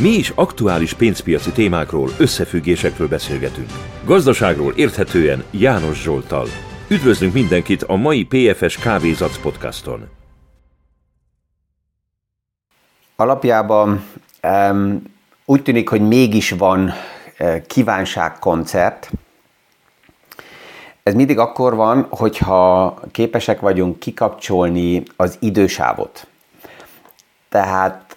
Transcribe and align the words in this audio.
Mi 0.00 0.08
is 0.08 0.30
aktuális 0.30 0.94
pénzpiaci 0.94 1.50
témákról, 1.50 2.08
összefüggésekről 2.18 3.08
beszélgetünk. 3.08 3.70
Gazdaságról 4.04 4.72
érthetően 4.76 5.44
János 5.50 6.02
Zsoltal. 6.02 6.46
Üdvözlünk 6.88 7.32
mindenkit 7.32 7.82
a 7.82 7.96
mai 7.96 8.24
PFS 8.24 8.76
Kávézac 8.76 9.40
podcaston. 9.40 10.08
Alapjában 13.16 14.04
um, 14.42 15.02
úgy 15.44 15.62
tűnik, 15.62 15.88
hogy 15.88 16.00
mégis 16.08 16.50
van 16.50 16.90
uh, 17.38 17.66
kívánságkoncert. 17.66 19.10
Ez 21.02 21.14
mindig 21.14 21.38
akkor 21.38 21.74
van, 21.74 22.06
hogyha 22.10 22.94
képesek 23.10 23.60
vagyunk 23.60 23.98
kikapcsolni 23.98 25.02
az 25.16 25.36
idősávot. 25.40 26.26
Tehát 27.48 28.11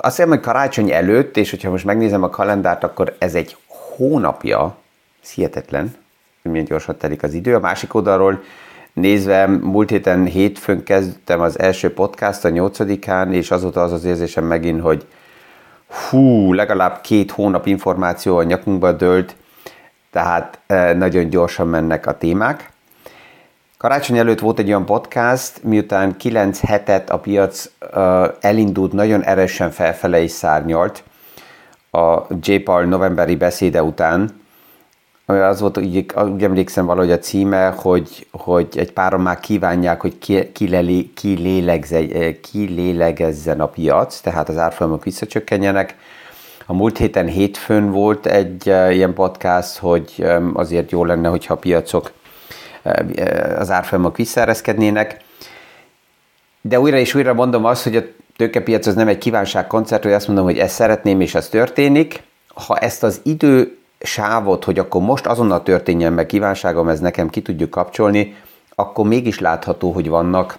azt 0.00 0.16
hiszem, 0.16 0.28
hogy 0.28 0.40
karácsony 0.40 0.90
előtt, 0.90 1.36
és 1.36 1.50
hogyha 1.50 1.70
most 1.70 1.84
megnézem 1.84 2.22
a 2.22 2.30
kalendárt, 2.30 2.84
akkor 2.84 3.16
ez 3.18 3.34
egy 3.34 3.56
hónapja, 3.66 4.76
ez 5.22 5.30
hihetetlen, 5.30 5.94
milyen 6.42 6.64
gyorsan 6.64 6.96
telik 6.96 7.22
az 7.22 7.32
idő. 7.32 7.54
A 7.54 7.60
másik 7.60 7.94
oldalról 7.94 8.42
nézve, 8.92 9.46
múlt 9.46 9.90
héten 9.90 10.24
hétfőn 10.24 10.82
kezdtem 10.82 11.40
az 11.40 11.58
első 11.58 11.92
podcast 11.92 12.44
a 12.44 12.48
nyolcadikán, 12.48 13.32
és 13.32 13.50
azóta 13.50 13.82
az 13.82 13.92
az 13.92 14.04
érzésem 14.04 14.44
megint, 14.44 14.80
hogy 14.80 15.06
hú, 16.10 16.52
legalább 16.52 17.00
két 17.00 17.30
hónap 17.30 17.66
információ 17.66 18.36
a 18.36 18.42
nyakunkba 18.42 18.92
dőlt, 18.92 19.36
tehát 20.10 20.58
nagyon 20.96 21.28
gyorsan 21.28 21.68
mennek 21.68 22.06
a 22.06 22.18
témák. 22.18 22.71
Karácsony 23.82 24.18
előtt 24.18 24.38
volt 24.38 24.58
egy 24.58 24.68
olyan 24.68 24.84
podcast, 24.84 25.62
miután 25.62 26.16
9 26.16 26.60
hetet 26.60 27.10
a 27.10 27.18
piac 27.18 27.70
elindult 28.40 28.92
nagyon 28.92 29.22
erősen 29.22 29.70
felfele 29.70 30.22
és 30.22 30.30
szárnyalt 30.30 31.02
a 31.90 32.20
J. 32.40 32.54
Paul 32.56 32.84
novemberi 32.84 33.36
beszéde 33.36 33.82
után. 33.82 34.30
Az 35.26 35.60
volt, 35.60 35.78
úgy, 35.78 36.06
úgy 36.32 36.44
emlékszem 36.44 36.86
valahogy 36.86 37.10
a 37.10 37.18
címe, 37.18 37.68
hogy, 37.68 38.26
hogy 38.30 38.68
egy 38.74 38.92
páron 38.92 39.20
már 39.20 39.40
kívánják, 39.40 40.00
hogy 40.00 40.18
kilélegezzen 42.50 43.60
a 43.60 43.66
piac, 43.66 44.20
tehát 44.20 44.48
az 44.48 44.58
árfolyamok 44.58 45.04
visszacsökkenjenek. 45.04 45.96
A 46.66 46.72
múlt 46.72 46.98
héten 46.98 47.26
hétfőn 47.26 47.90
volt 47.90 48.26
egy 48.26 48.66
ilyen 48.66 49.14
podcast, 49.14 49.78
hogy 49.78 50.26
azért 50.52 50.90
jó 50.90 51.04
lenne, 51.04 51.28
hogyha 51.28 51.54
a 51.54 51.56
piacok 51.56 52.12
az 53.58 53.70
árfolyamok 53.70 54.16
visszaereszkednének. 54.16 55.20
De 56.60 56.80
újra 56.80 56.96
és 56.96 57.14
újra 57.14 57.34
mondom 57.34 57.64
azt, 57.64 57.82
hogy 57.82 57.96
a 57.96 58.02
tőkepiac 58.36 58.86
az 58.86 58.94
nem 58.94 59.08
egy 59.08 59.18
kívánságkoncert, 59.18 60.02
hogy 60.02 60.12
azt 60.12 60.26
mondom, 60.26 60.44
hogy 60.44 60.58
ezt 60.58 60.74
szeretném, 60.74 61.20
és 61.20 61.34
ez 61.34 61.48
történik. 61.48 62.22
Ha 62.54 62.76
ezt 62.76 63.02
az 63.02 63.20
idő 63.22 63.78
sávot, 64.00 64.64
hogy 64.64 64.78
akkor 64.78 65.02
most 65.02 65.26
azonnal 65.26 65.62
történjen 65.62 66.12
meg 66.12 66.26
kívánságom, 66.26 66.88
ez 66.88 67.00
nekem 67.00 67.28
ki 67.28 67.42
tudjuk 67.42 67.70
kapcsolni, 67.70 68.36
akkor 68.74 69.06
mégis 69.06 69.38
látható, 69.38 69.92
hogy 69.92 70.08
vannak 70.08 70.58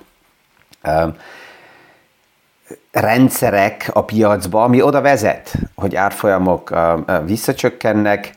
uh, 0.84 1.16
rendszerek 2.92 3.90
a 3.94 4.04
piacba, 4.04 4.64
ami 4.64 4.82
oda 4.82 5.02
vezet, 5.02 5.54
hogy 5.76 5.96
árfolyamok 5.96 6.72
uh, 6.72 7.26
visszacsökkennek, 7.26 8.34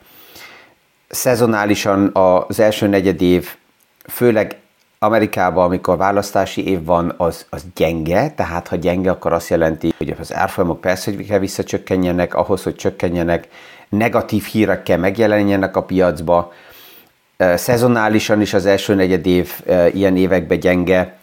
szezonálisan 1.08 2.10
az 2.12 2.60
első 2.60 2.86
negyed 2.86 3.22
év 3.22 3.56
főleg 4.08 4.56
Amerikában, 4.98 5.64
amikor 5.64 5.96
választási 5.96 6.68
év 6.68 6.84
van, 6.84 7.14
az, 7.16 7.46
az 7.50 7.64
gyenge, 7.74 8.30
tehát 8.30 8.68
ha 8.68 8.76
gyenge, 8.76 9.10
akkor 9.10 9.32
azt 9.32 9.48
jelenti, 9.48 9.92
hogy 9.98 10.14
az 10.20 10.34
árfolyamok 10.34 10.80
persze, 10.80 11.12
hogy 11.14 11.26
kell 11.26 11.38
visszacsökkenjenek, 11.38 12.34
ahhoz, 12.34 12.62
hogy 12.62 12.74
csökkenjenek, 12.74 13.48
negatív 13.88 14.44
hírek 14.44 14.82
kell 14.82 14.98
megjelenjenek 14.98 15.76
a 15.76 15.82
piacba, 15.82 16.52
szezonálisan 17.54 18.40
is 18.40 18.54
az 18.54 18.66
első 18.66 18.94
negyed 18.94 19.26
év 19.26 19.60
ilyen 19.92 20.16
években 20.16 20.58
gyenge 20.58 21.18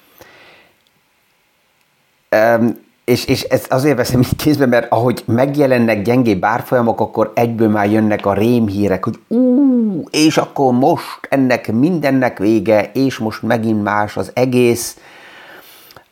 és, 3.06 3.26
és 3.26 3.42
ezt 3.42 3.72
azért 3.72 3.98
veszem 3.98 4.20
így 4.20 4.36
kézbe, 4.36 4.66
mert 4.66 4.92
ahogy 4.92 5.24
megjelennek 5.26 6.02
gyengébb 6.02 6.46
árfolyamok, 6.46 7.00
akkor 7.00 7.32
egyből 7.36 7.70
már 7.70 7.92
jönnek 7.92 8.26
a 8.26 8.34
rémhírek, 8.34 9.04
hogy 9.04 9.20
ú, 9.28 10.04
és 10.10 10.38
akkor 10.38 10.74
most 10.74 11.20
ennek 11.30 11.72
mindennek 11.72 12.38
vége, 12.38 12.92
és 12.94 13.18
most 13.18 13.42
megint 13.42 13.84
más 13.84 14.18
az 14.18 14.32
egész. 14.34 14.98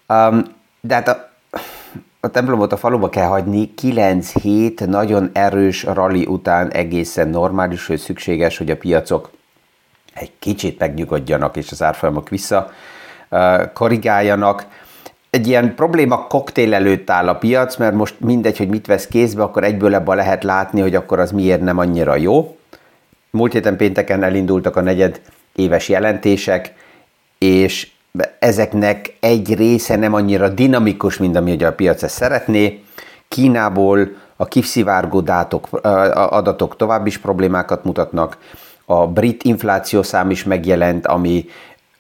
Um, 0.07 0.43
de 0.81 0.93
hát 0.93 1.07
a, 1.07 1.29
a 2.19 2.27
templomot 2.27 2.71
a 2.71 2.77
faluba 2.77 3.09
kell 3.09 3.27
hagyni, 3.27 3.73
9 3.73 4.33
hét 4.41 4.87
nagyon 4.87 5.29
erős 5.33 5.83
rally 5.83 6.25
után 6.25 6.71
egészen 6.71 7.27
normális, 7.27 7.87
hogy 7.87 7.99
szükséges, 7.99 8.57
hogy 8.57 8.69
a 8.69 8.77
piacok 8.77 9.29
egy 10.13 10.31
kicsit 10.39 10.79
megnyugodjanak, 10.79 11.57
és 11.57 11.71
az 11.71 11.83
árfolyamok 11.83 12.29
vissza 12.29 12.71
uh, 13.29 13.73
korrigáljanak 13.73 14.65
egy 15.31 15.47
ilyen 15.47 15.75
probléma 15.75 16.27
koktél 16.27 16.73
előtt 16.73 17.09
áll 17.09 17.27
a 17.27 17.35
piac, 17.35 17.77
mert 17.77 17.93
most 17.93 18.15
mindegy, 18.19 18.57
hogy 18.57 18.67
mit 18.67 18.87
vesz 18.87 19.07
kézbe, 19.07 19.43
akkor 19.43 19.63
egyből 19.63 19.95
ebben 19.95 20.15
lehet 20.15 20.43
látni, 20.43 20.81
hogy 20.81 20.95
akkor 20.95 21.19
az 21.19 21.31
miért 21.31 21.61
nem 21.61 21.77
annyira 21.77 22.15
jó. 22.15 22.57
Múlt 23.29 23.53
héten 23.53 23.77
pénteken 23.77 24.23
elindultak 24.23 24.75
a 24.75 24.81
negyed 24.81 25.21
éves 25.55 25.89
jelentések, 25.89 26.73
és 27.37 27.91
ezeknek 28.39 29.13
egy 29.19 29.55
része 29.55 29.95
nem 29.95 30.13
annyira 30.13 30.49
dinamikus, 30.49 31.17
mint 31.17 31.35
ami 31.35 31.63
a 31.63 31.73
piac 31.73 32.03
ezt 32.03 32.15
szeretné. 32.15 32.83
Kínából 33.27 34.07
a 34.35 34.45
kifszivárgó 34.45 35.21
dátok, 35.21 35.67
adatok 36.13 36.75
tovább 36.75 37.07
is 37.07 37.17
problémákat 37.17 37.83
mutatnak. 37.83 38.37
A 38.85 39.07
brit 39.07 39.43
infláció 39.43 40.03
szám 40.03 40.29
is 40.29 40.43
megjelent, 40.43 41.07
ami 41.07 41.45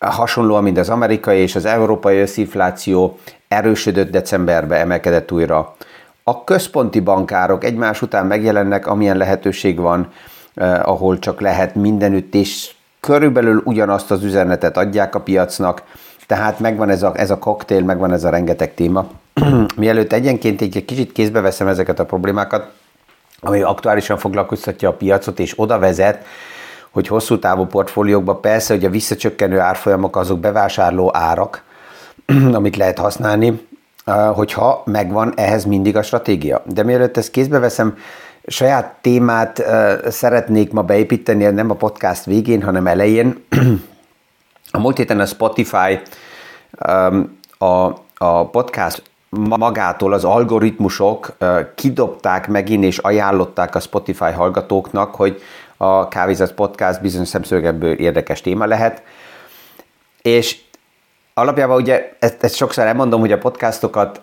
hasonlóan, 0.09 0.63
mint 0.63 0.77
az 0.77 0.89
amerikai 0.89 1.39
és 1.39 1.55
az 1.55 1.65
európai 1.65 2.19
összinfláció 2.19 3.17
erősödött 3.47 4.11
decemberbe, 4.11 4.75
emelkedett 4.75 5.31
újra. 5.31 5.75
A 6.23 6.43
központi 6.43 6.99
bankárok 6.99 7.63
egymás 7.63 8.01
után 8.01 8.25
megjelennek, 8.25 8.87
amilyen 8.87 9.17
lehetőség 9.17 9.79
van, 9.79 10.11
eh, 10.53 10.87
ahol 10.87 11.19
csak 11.19 11.41
lehet 11.41 11.75
mindenütt, 11.75 12.33
és 12.33 12.71
körülbelül 12.99 13.61
ugyanazt 13.65 14.11
az 14.11 14.23
üzenetet 14.23 14.77
adják 14.77 15.15
a 15.15 15.19
piacnak, 15.19 15.83
tehát 16.27 16.59
megvan 16.59 16.89
ez 16.89 17.03
a, 17.03 17.11
ez 17.15 17.31
a 17.31 17.37
koktél, 17.37 17.83
megvan 17.83 18.13
ez 18.13 18.23
a 18.23 18.29
rengeteg 18.29 18.73
téma. 18.73 19.09
Mielőtt 19.75 20.13
egyenként 20.13 20.61
egy 20.61 20.85
kicsit 20.85 21.11
kézbe 21.11 21.41
veszem 21.41 21.67
ezeket 21.67 21.99
a 21.99 22.05
problémákat, 22.05 22.71
ami 23.39 23.61
aktuálisan 23.61 24.17
foglalkoztatja 24.17 24.89
a 24.89 24.93
piacot, 24.93 25.39
és 25.39 25.53
oda 25.55 25.79
vezet, 25.79 26.25
hogy 26.91 27.07
hosszú 27.07 27.39
távú 27.39 27.65
portfóliókban 27.65 28.41
persze, 28.41 28.73
hogy 28.73 28.85
a 28.85 28.89
visszacsökkenő 28.89 29.59
árfolyamok 29.59 30.15
azok 30.15 30.39
bevásárló 30.39 31.09
árak, 31.13 31.63
amit 32.53 32.75
lehet 32.75 32.99
használni, 32.99 33.67
hogyha 34.33 34.81
megvan 34.85 35.33
ehhez 35.35 35.65
mindig 35.65 35.97
a 35.97 36.01
stratégia. 36.01 36.61
De 36.65 36.83
mielőtt 36.83 37.17
ezt 37.17 37.31
kézbe 37.31 37.59
veszem, 37.59 37.97
saját 38.45 38.95
témát 39.01 39.63
szeretnék 40.09 40.71
ma 40.71 40.81
beépíteni, 40.81 41.43
nem 41.43 41.69
a 41.69 41.75
podcast 41.75 42.25
végén, 42.25 42.63
hanem 42.63 42.87
elején. 42.87 43.43
A 44.73 44.79
múlt 44.79 44.97
héten 44.97 45.19
a 45.19 45.25
Spotify 45.25 45.99
a, 47.57 47.85
a 48.17 48.49
podcast 48.51 49.03
magától 49.29 50.13
az 50.13 50.23
algoritmusok 50.23 51.37
kidobták 51.75 52.47
megint 52.47 52.83
és 52.83 52.97
ajánlották 52.97 53.75
a 53.75 53.79
Spotify 53.79 54.31
hallgatóknak, 54.31 55.15
hogy 55.15 55.41
a 55.81 56.07
Kávézat 56.07 56.53
Podcast 56.53 57.01
bizonyos 57.01 57.27
szemszögebből 57.27 57.91
érdekes 57.91 58.41
téma 58.41 58.65
lehet. 58.65 59.03
És 60.21 60.57
alapjában 61.33 61.81
ugye 61.81 62.11
ezt, 62.19 62.43
ezt 62.43 62.55
sokszor 62.55 62.85
elmondom, 62.85 63.19
hogy 63.19 63.31
a 63.31 63.37
podcastokat 63.37 64.21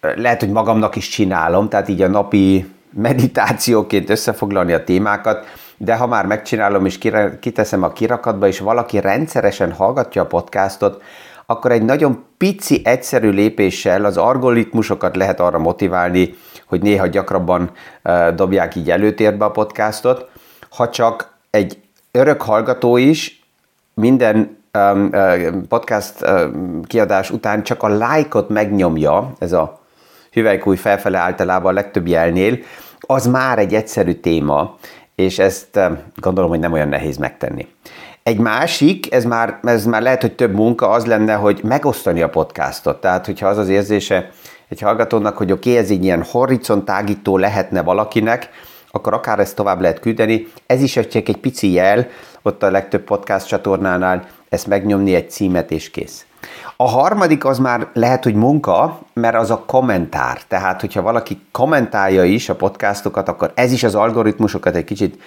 lehet, 0.00 0.40
hogy 0.40 0.50
magamnak 0.50 0.96
is 0.96 1.08
csinálom, 1.08 1.68
tehát 1.68 1.88
így 1.88 2.02
a 2.02 2.08
napi 2.08 2.72
meditációként 2.90 4.10
összefoglalni 4.10 4.72
a 4.72 4.84
témákat, 4.84 5.46
de 5.76 5.96
ha 5.96 6.06
már 6.06 6.26
megcsinálom 6.26 6.86
és 6.86 6.98
kiteszem 7.40 7.82
a 7.82 7.92
kirakatba, 7.92 8.46
és 8.46 8.58
valaki 8.58 9.00
rendszeresen 9.00 9.72
hallgatja 9.72 10.22
a 10.22 10.26
podcastot, 10.26 11.02
akkor 11.46 11.72
egy 11.72 11.84
nagyon 11.84 12.24
pici, 12.38 12.80
egyszerű 12.84 13.30
lépéssel 13.30 14.04
az 14.04 14.16
algoritmusokat 14.16 15.16
lehet 15.16 15.40
arra 15.40 15.58
motiválni, 15.58 16.34
hogy 16.66 16.82
néha 16.82 17.06
gyakrabban 17.06 17.70
dobják 18.34 18.74
így 18.74 18.90
előtérbe 18.90 19.44
a 19.44 19.50
podcastot, 19.50 20.31
ha 20.74 20.88
csak 20.88 21.36
egy 21.50 21.78
örök 22.10 22.42
hallgató 22.42 22.96
is 22.96 23.42
minden 23.94 24.58
um, 24.78 25.08
uh, 25.12 25.48
podcast 25.68 26.14
um, 26.26 26.82
kiadás 26.84 27.30
után 27.30 27.62
csak 27.62 27.82
a 27.82 27.88
lájkot 27.88 28.48
megnyomja, 28.48 29.32
ez 29.38 29.52
a 29.52 29.80
hüvelykúj 30.32 30.76
felfele 30.76 31.18
általában 31.18 31.70
a 31.70 31.74
legtöbb 31.74 32.06
jelnél, 32.06 32.58
az 33.00 33.26
már 33.26 33.58
egy 33.58 33.74
egyszerű 33.74 34.12
téma, 34.12 34.76
és 35.14 35.38
ezt 35.38 35.76
um, 35.76 35.98
gondolom, 36.14 36.50
hogy 36.50 36.58
nem 36.58 36.72
olyan 36.72 36.88
nehéz 36.88 37.16
megtenni. 37.16 37.68
Egy 38.22 38.38
másik, 38.38 39.12
ez 39.12 39.24
már, 39.24 39.58
ez 39.62 39.84
már 39.84 40.02
lehet, 40.02 40.20
hogy 40.20 40.32
több 40.34 40.54
munka, 40.54 40.88
az 40.88 41.06
lenne, 41.06 41.34
hogy 41.34 41.60
megosztani 41.62 42.22
a 42.22 42.28
podcastot. 42.28 43.00
Tehát, 43.00 43.26
hogyha 43.26 43.46
az 43.46 43.58
az 43.58 43.68
érzése 43.68 44.30
egy 44.68 44.80
hallgatónak, 44.80 45.36
hogy 45.36 45.52
oké, 45.52 45.70
okay, 45.70 45.82
ez 45.82 45.90
egy 45.90 46.04
ilyen 46.04 46.24
horizontágító 46.30 47.36
lehetne 47.36 47.82
valakinek, 47.82 48.50
akkor 48.92 49.14
akár 49.14 49.38
ezt 49.38 49.56
tovább 49.56 49.80
lehet 49.80 50.00
küldeni. 50.00 50.46
Ez 50.66 50.82
is 50.82 50.92
csak 50.92 51.28
egy 51.28 51.36
pici 51.36 51.72
jel, 51.72 52.06
ott 52.42 52.62
a 52.62 52.70
legtöbb 52.70 53.02
podcast 53.02 53.46
csatornánál 53.46 54.28
ezt 54.48 54.66
megnyomni 54.66 55.14
egy 55.14 55.30
címet 55.30 55.70
és 55.70 55.90
kész. 55.90 56.26
A 56.76 56.88
harmadik 56.88 57.44
az 57.44 57.58
már 57.58 57.88
lehet, 57.92 58.24
hogy 58.24 58.34
munka, 58.34 59.00
mert 59.12 59.36
az 59.36 59.50
a 59.50 59.62
kommentár. 59.66 60.40
Tehát, 60.48 60.80
hogyha 60.80 61.02
valaki 61.02 61.40
kommentálja 61.50 62.24
is 62.24 62.48
a 62.48 62.54
podcastokat, 62.54 63.28
akkor 63.28 63.52
ez 63.54 63.72
is 63.72 63.82
az 63.82 63.94
algoritmusokat 63.94 64.74
egy 64.76 64.84
kicsit 64.84 65.22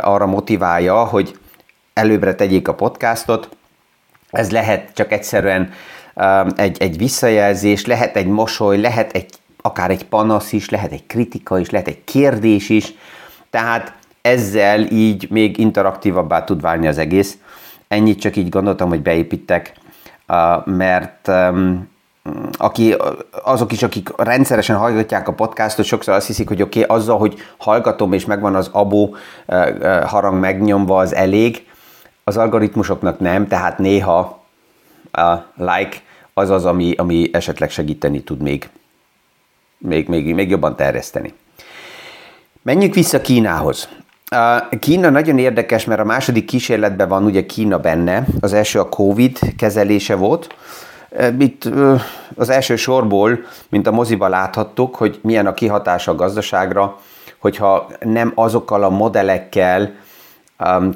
arra 0.00 0.26
motiválja, 0.26 1.04
hogy 1.04 1.38
előbbre 1.94 2.34
tegyék 2.34 2.68
a 2.68 2.74
podcastot. 2.74 3.48
Ez 4.30 4.50
lehet 4.50 4.90
csak 4.94 5.12
egyszerűen 5.12 5.72
egy, 6.56 6.82
egy 6.82 6.96
visszajelzés, 6.96 7.86
lehet 7.86 8.16
egy 8.16 8.26
mosoly, 8.26 8.80
lehet 8.80 9.12
egy, 9.12 9.30
akár 9.62 9.90
egy 9.90 10.04
panasz 10.04 10.52
is, 10.52 10.70
lehet 10.70 10.92
egy 10.92 11.06
kritika 11.06 11.58
is, 11.58 11.70
lehet 11.70 11.88
egy 11.88 12.04
kérdés 12.04 12.68
is. 12.68 12.94
Tehát 13.50 13.92
ezzel 14.22 14.80
így 14.80 15.30
még 15.30 15.58
interaktívabbá 15.58 16.44
tud 16.44 16.60
válni 16.60 16.86
az 16.86 16.98
egész. 16.98 17.38
Ennyit 17.88 18.20
csak 18.20 18.36
így 18.36 18.48
gondoltam, 18.48 18.88
hogy 18.88 19.02
beépítek, 19.02 19.72
mert 20.64 21.30
aki, 22.52 22.96
azok 23.44 23.72
is, 23.72 23.82
akik 23.82 24.08
rendszeresen 24.16 24.76
hallgatják 24.76 25.28
a 25.28 25.32
podcastot, 25.32 25.84
sokszor 25.84 26.14
azt 26.14 26.26
hiszik, 26.26 26.48
hogy 26.48 26.62
oké, 26.62 26.82
okay, 26.82 26.96
azzal, 26.96 27.18
hogy 27.18 27.34
hallgatom 27.56 28.12
és 28.12 28.24
megvan 28.24 28.54
az 28.54 28.68
abó 28.72 29.16
harang 30.04 30.40
megnyomva, 30.40 30.98
az 30.98 31.14
elég. 31.14 31.66
Az 32.24 32.36
algoritmusoknak 32.36 33.18
nem, 33.18 33.48
tehát 33.48 33.78
néha 33.78 34.42
a 35.12 35.34
like 35.56 35.96
az 36.34 36.50
az, 36.50 36.64
ami, 36.64 36.94
ami 36.96 37.30
esetleg 37.32 37.70
segíteni 37.70 38.22
tud 38.22 38.40
még, 38.40 38.68
még, 39.82 40.08
még, 40.08 40.34
még 40.34 40.50
jobban 40.50 40.76
terjeszteni. 40.76 41.32
Menjünk 42.62 42.94
vissza 42.94 43.20
Kínához. 43.20 43.88
Kína 44.80 45.10
nagyon 45.10 45.38
érdekes, 45.38 45.84
mert 45.84 46.00
a 46.00 46.04
második 46.04 46.44
kísérletben 46.44 47.08
van 47.08 47.24
ugye 47.24 47.46
Kína 47.46 47.78
benne. 47.78 48.26
Az 48.40 48.52
első 48.52 48.78
a 48.78 48.88
Covid 48.88 49.38
kezelése 49.56 50.14
volt. 50.14 50.54
Itt 51.38 51.68
az 52.36 52.48
első 52.48 52.76
sorból, 52.76 53.38
mint 53.68 53.86
a 53.86 53.90
moziba 53.90 54.28
láthattuk, 54.28 54.94
hogy 54.94 55.18
milyen 55.22 55.46
a 55.46 55.54
kihatása 55.54 56.10
a 56.12 56.14
gazdaságra, 56.14 56.98
hogyha 57.38 57.90
nem 58.00 58.32
azokkal 58.34 58.82
a 58.82 58.90
modellekkel 58.90 59.94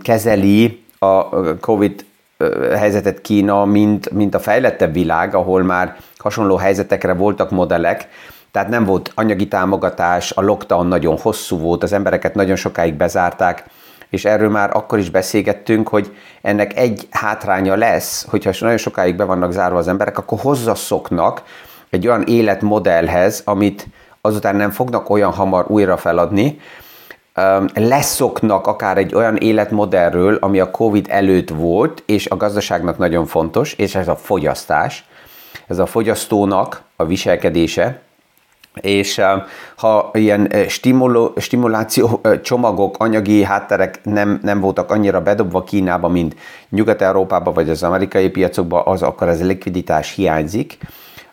kezeli 0.02 0.84
a 0.98 1.28
Covid 1.60 2.04
helyzetet 2.76 3.20
Kína, 3.20 3.64
mint, 3.64 4.10
mint 4.10 4.34
a 4.34 4.40
fejlettebb 4.40 4.92
világ, 4.92 5.34
ahol 5.34 5.62
már 5.62 5.96
hasonló 6.18 6.56
helyzetekre 6.56 7.14
voltak 7.14 7.50
modellek, 7.50 8.08
tehát 8.56 8.70
nem 8.70 8.84
volt 8.84 9.12
anyagi 9.14 9.48
támogatás, 9.48 10.32
a 10.32 10.42
lockdown 10.42 10.86
nagyon 10.86 11.18
hosszú 11.18 11.58
volt, 11.58 11.82
az 11.82 11.92
embereket 11.92 12.34
nagyon 12.34 12.56
sokáig 12.56 12.94
bezárták, 12.94 13.64
és 14.10 14.24
erről 14.24 14.50
már 14.50 14.76
akkor 14.76 14.98
is 14.98 15.10
beszélgettünk, 15.10 15.88
hogy 15.88 16.16
ennek 16.42 16.76
egy 16.76 17.08
hátránya 17.10 17.74
lesz, 17.74 18.26
hogyha 18.30 18.50
nagyon 18.60 18.76
sokáig 18.76 19.16
be 19.16 19.24
vannak 19.24 19.52
zárva 19.52 19.78
az 19.78 19.88
emberek, 19.88 20.18
akkor 20.18 20.38
hozzaszoknak 20.38 21.42
egy 21.90 22.06
olyan 22.06 22.22
életmodellhez, 22.22 23.42
amit 23.44 23.86
azután 24.20 24.56
nem 24.56 24.70
fognak 24.70 25.10
olyan 25.10 25.32
hamar 25.32 25.64
újra 25.68 25.96
feladni, 25.96 26.60
leszoknak 27.74 28.66
akár 28.66 28.98
egy 28.98 29.14
olyan 29.14 29.36
életmodellről, 29.36 30.34
ami 30.40 30.60
a 30.60 30.70
Covid 30.70 31.06
előtt 31.10 31.48
volt, 31.48 32.02
és 32.06 32.26
a 32.26 32.36
gazdaságnak 32.36 32.98
nagyon 32.98 33.26
fontos, 33.26 33.72
és 33.72 33.94
ez 33.94 34.08
a 34.08 34.16
fogyasztás, 34.16 35.04
ez 35.66 35.78
a 35.78 35.86
fogyasztónak 35.86 36.82
a 36.96 37.04
viselkedése, 37.04 38.04
és 38.80 39.20
ha 39.76 40.10
ilyen 40.12 40.52
stimuló, 40.68 41.32
stimuláció 41.36 42.20
csomagok, 42.42 42.96
anyagi 42.98 43.42
hátterek 43.42 44.00
nem, 44.02 44.38
nem 44.42 44.60
voltak 44.60 44.90
annyira 44.90 45.22
bedobva 45.22 45.64
Kínába, 45.64 46.08
mint 46.08 46.36
Nyugat-Európába 46.68 47.52
vagy 47.52 47.68
az 47.68 47.82
amerikai 47.82 48.28
piacokba, 48.28 48.82
az 48.82 49.02
akkor 49.02 49.28
ez 49.28 49.46
likviditás 49.46 50.14
hiányzik 50.14 50.78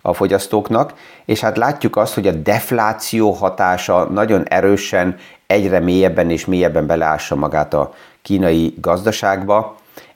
a 0.01 0.13
fogyasztóknak, 0.13 0.93
és 1.25 1.39
hát 1.39 1.57
látjuk 1.57 1.95
azt, 1.95 2.13
hogy 2.13 2.27
a 2.27 2.31
defláció 2.31 3.31
hatása 3.31 4.03
nagyon 4.03 4.43
erősen 4.47 5.15
egyre 5.47 5.79
mélyebben 5.79 6.29
és 6.29 6.45
mélyebben 6.45 6.87
beleássa 6.87 7.35
magát 7.35 7.73
a 7.73 7.93
kínai 8.21 8.73
gazdaságba. 8.81 9.75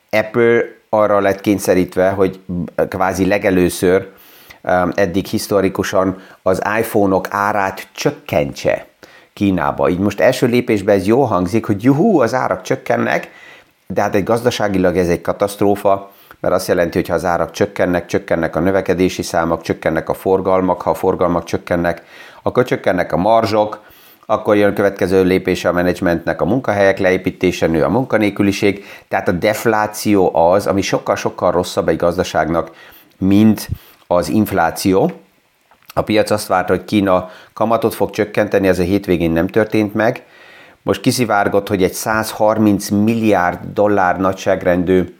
Apple 0.10 0.62
arra 0.90 1.20
lett 1.20 1.42
kényszerítve, 1.42 2.10
hogy 2.10 2.40
kvázi 2.90 3.26
legelőször 3.26 4.08
eddig 4.96 5.26
historikusan 5.26 6.22
az 6.42 6.62
iPhone-ok 6.80 7.28
árát 7.30 7.88
csökkentse 7.92 8.86
Kínába. 9.34 9.90
Így 9.90 10.00
most 10.00 10.20
első 10.20 10.48
lépésben 10.48 10.96
ez 10.96 11.06
jó 11.06 11.24
hangzik, 11.24 11.66
hogy 11.66 11.84
juhú, 11.84 12.20
az 12.20 12.34
árak 12.34 12.62
csökkennek, 12.62 13.32
de 13.88 14.02
hát 14.02 14.16
egy 14.16 14.24
gazdaságilag 14.24 14.98
ez 14.98 15.10
egy 15.10 15.22
katasztrófa, 15.22 16.12
mert 16.40 16.54
azt 16.54 16.68
jelenti, 16.68 16.98
hogy 16.98 17.08
ha 17.08 17.14
az 17.14 17.26
árak 17.26 17.52
csökkennek, 17.52 18.06
csökkennek 18.06 18.56
a 18.56 18.60
növekedési 18.60 19.22
számok, 19.22 19.62
csökkennek 19.62 20.10
a 20.10 20.14
forgalmak, 20.14 20.82
ha 20.82 20.90
a 20.90 20.94
forgalmak 20.94 21.44
csökkennek, 21.44 22.04
akkor 22.44 22.64
csökkennek 22.64 23.14
a 23.14 23.18
marzsok, 23.18 23.80
akkor 24.26 24.56
jön 24.56 24.70
a 24.70 24.74
következő 24.74 25.24
lépése 25.24 25.70
a 25.70 25.72
menedzsmentnek 25.72 26.42
a 26.42 26.46
munkahelyek 26.46 27.00
leépítése, 27.00 27.68
nő 27.68 27.84
a 27.84 27.90
munkanélküliség, 27.90 28.86
tehát 29.08 29.28
a 29.28 29.32
defláció 29.32 30.36
az, 30.36 30.68
ami 30.68 30.82
sokkal-sokkal 30.82 31.52
rosszabb 31.52 31.88
egy 31.88 31.98
gazdaságnak, 31.98 32.72
mint 33.18 33.70
az 34.08 34.30
infláció. 34.30 35.12
A 35.94 36.02
piac 36.02 36.32
azt 36.32 36.48
várta, 36.48 36.74
hogy 36.74 36.86
Kína 36.86 37.30
kamatot 37.54 37.94
fog 37.94 38.10
csökkenteni, 38.10 38.68
ez 38.68 38.80
a 38.80 38.84
hétvégén 38.84 39.32
nem 39.32 39.48
történt 39.48 39.94
meg. 39.94 40.26
Most 40.82 41.02
kiszivárgott, 41.02 41.68
hogy 41.68 41.84
egy 41.84 41.94
130 41.94 42.90
milliárd 42.90 43.60
dollár 43.74 44.20
nagyságrendű 44.20 45.16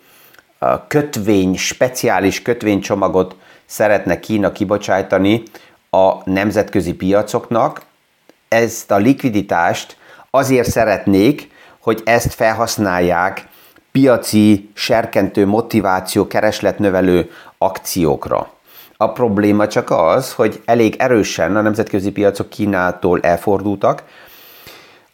kötvény, 0.88 1.56
speciális 1.56 2.42
kötvénycsomagot 2.42 3.36
szeretne 3.66 4.20
Kína 4.20 4.52
kibocsájtani 4.52 5.44
a 5.90 6.30
nemzetközi 6.30 6.94
piacoknak. 6.94 7.82
Ezt 8.48 8.92
a 8.92 8.98
likviditást 8.98 9.98
azért 10.30 10.70
szeretnék, 10.70 11.52
hogy 11.80 12.02
ezt 12.06 12.34
felhasználják 12.34 13.48
piaci, 13.92 14.70
serkentő, 14.74 15.46
motiváció, 15.46 16.28
keresletnövelő 16.28 17.32
akciókra. 17.58 18.52
A 19.00 19.12
probléma 19.12 19.68
csak 19.68 19.92
az, 19.92 20.34
hogy 20.34 20.62
elég 20.66 20.96
erősen 20.98 21.56
a 21.56 21.62
nemzetközi 21.62 22.12
piacok 22.12 22.50
Kínától 22.50 23.20
elfordultak, 23.22 24.04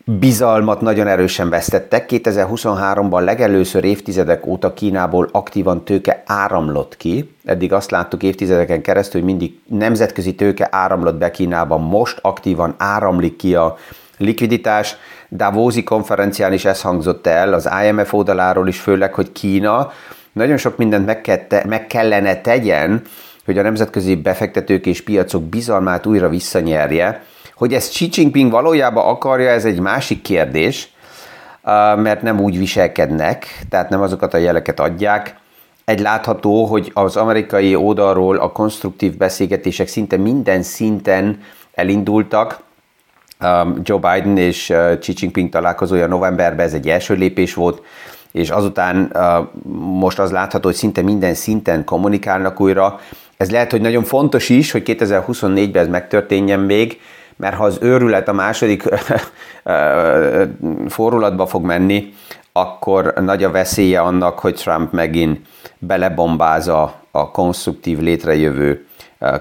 bizalmat 0.06 0.82
nagyon 0.82 1.08
erősen 1.08 1.50
vesztettek. 1.50 2.06
2023-ban 2.10 3.24
legelőször 3.24 3.84
évtizedek 3.84 4.46
óta 4.46 4.74
Kínából 4.74 5.30
aktívan 5.32 5.84
tőke 5.84 6.24
áramlott 6.25 6.98
ki. 6.98 7.36
Eddig 7.46 7.74
azt 7.74 7.92
láttuk 7.92 8.24
évtizedeken 8.24 8.82
keresztül, 8.82 9.22
hogy 9.22 9.30
mindig 9.30 9.60
nemzetközi 9.66 10.36
tőke 10.36 10.68
áramlott 10.72 11.16
be 11.16 11.32
Kínába, 11.32 11.78
most 11.78 12.20
aktívan 12.22 12.75
áramlik 12.78 13.36
ki 13.36 13.56
a 13.56 13.78
likviditás. 14.18 14.96
Davózi 15.30 15.84
konferencián 15.84 16.54
is 16.54 16.66
ez 16.66 16.82
hangzott 16.82 17.28
el, 17.28 17.54
az 17.54 17.70
IMF 17.86 18.13
oldaláról 18.13 18.68
is 18.68 18.80
főleg, 18.80 19.13
hogy 19.13 19.32
Kína 19.32 19.92
nagyon 20.32 20.58
sok 20.58 20.78
mindent 20.78 21.25
meg 21.68 21.88
kellene 21.88 22.42
tegyen, 22.42 23.02
hogy 23.46 23.58
a 23.58 23.62
nemzetközi 23.62 24.16
befektetők 24.16 24.86
és 24.86 25.02
piacok 25.02 25.44
bizalmát 25.44 26.06
újra 26.06 26.30
visszanyerje. 26.30 27.24
Hogy 27.56 27.74
ezt 27.74 27.90
Xi 27.90 28.10
Jinping 28.12 28.52
valójában 28.52 29.06
akarja, 29.08 29.50
ez 29.50 29.66
egy 29.66 29.80
másik 29.80 30.22
kérdés, 30.22 30.92
mert 31.96 32.22
nem 32.22 32.40
úgy 32.40 32.58
viselkednek, 32.58 33.66
tehát 33.70 33.90
nem 33.90 34.02
azokat 34.02 34.34
a 34.34 34.38
jeleket 34.38 34.80
adják. 34.80 35.36
Egy 35.86 36.00
látható, 36.00 36.66
hogy 36.66 36.92
az 36.94 37.16
amerikai 37.16 37.76
oldalról 37.76 38.38
a 38.38 38.52
konstruktív 38.52 39.18
beszélgetések 39.18 39.88
szinte 39.88 40.18
minden 40.18 40.64
szinten 40.64 41.40
elindultak. 41.74 42.60
Joe 43.84 43.98
Biden 43.98 44.38
és 44.38 44.74
Xi 45.00 45.14
Jinping 45.16 45.50
találkozója 45.50 46.08
novemberben, 46.08 46.66
ez 46.66 46.74
egy 46.74 46.90
első 46.90 47.14
lépés 47.14 47.54
volt, 47.54 47.82
és 48.32 48.50
azután 48.50 49.18
most 50.00 50.20
az 50.20 50.32
látható, 50.32 50.68
hogy 50.68 50.78
szinte 50.78 51.02
minden 51.02 51.34
szinten 51.34 51.84
kommunikálnak 51.84 52.60
újra, 52.60 53.00
ez 53.44 53.52
lehet, 53.52 53.72
hogy 53.72 53.82
nagyon 53.82 54.04
fontos 54.04 54.50
is, 54.50 54.72
hogy 54.72 54.84
2024-ben 54.86 55.84
ez 55.84 55.88
megtörténjen 55.88 56.60
még, 56.60 57.00
mert 57.36 57.56
ha 57.56 57.64
az 57.64 57.78
őrület 57.82 58.28
a 58.28 58.34
második 58.34 58.84
forrulatba 60.88 61.46
fog 61.46 61.66
menni, 61.66 62.14
akkor 62.52 63.14
nagy 63.20 63.44
a 63.44 63.52
veszélye 63.52 64.02
annak, 64.02 64.40
hogy 64.40 64.56
Trump 64.56 64.92
megint 64.92 65.40
belebombázza 65.78 67.02
a 67.12 67.32
konstruktív 67.32 68.00
létrejövő 68.00 68.86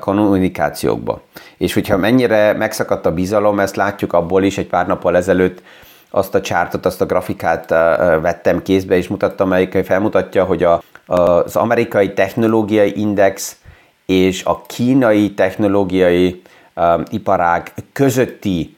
kommunikációkba. 0.01 1.21
És 1.57 1.75
hogyha 1.75 1.97
mennyire 1.97 2.53
megszakadt 2.53 3.07
a 3.07 3.13
bizalom, 3.13 3.61
ezt 3.61 3.77
látjuk 3.77 4.13
abból 4.13 4.43
is, 4.43 4.59
egy 4.59 4.67
pár 4.67 4.87
nappal 4.87 5.17
ezelőtt 5.17 5.63
azt 6.11 6.35
a 6.35 6.41
csártot, 6.41 6.87
azt 6.87 7.01
a 7.01 7.07
grafikát 7.07 7.69
vettem 8.21 8.63
kézbe, 8.63 8.97
és 8.97 9.09
mutattam, 9.09 9.47
amelyik 9.47 9.85
felmutatja, 9.85 10.45
hogy 10.45 10.63
a, 10.63 10.83
az 11.07 11.57
amerikai 11.57 12.13
technológiai 12.13 13.01
index 13.01 13.57
és 14.07 14.45
a 14.45 14.63
kínai 14.63 15.35
technológiai 15.35 16.43
iparág 17.11 17.73
közötti 17.93 18.77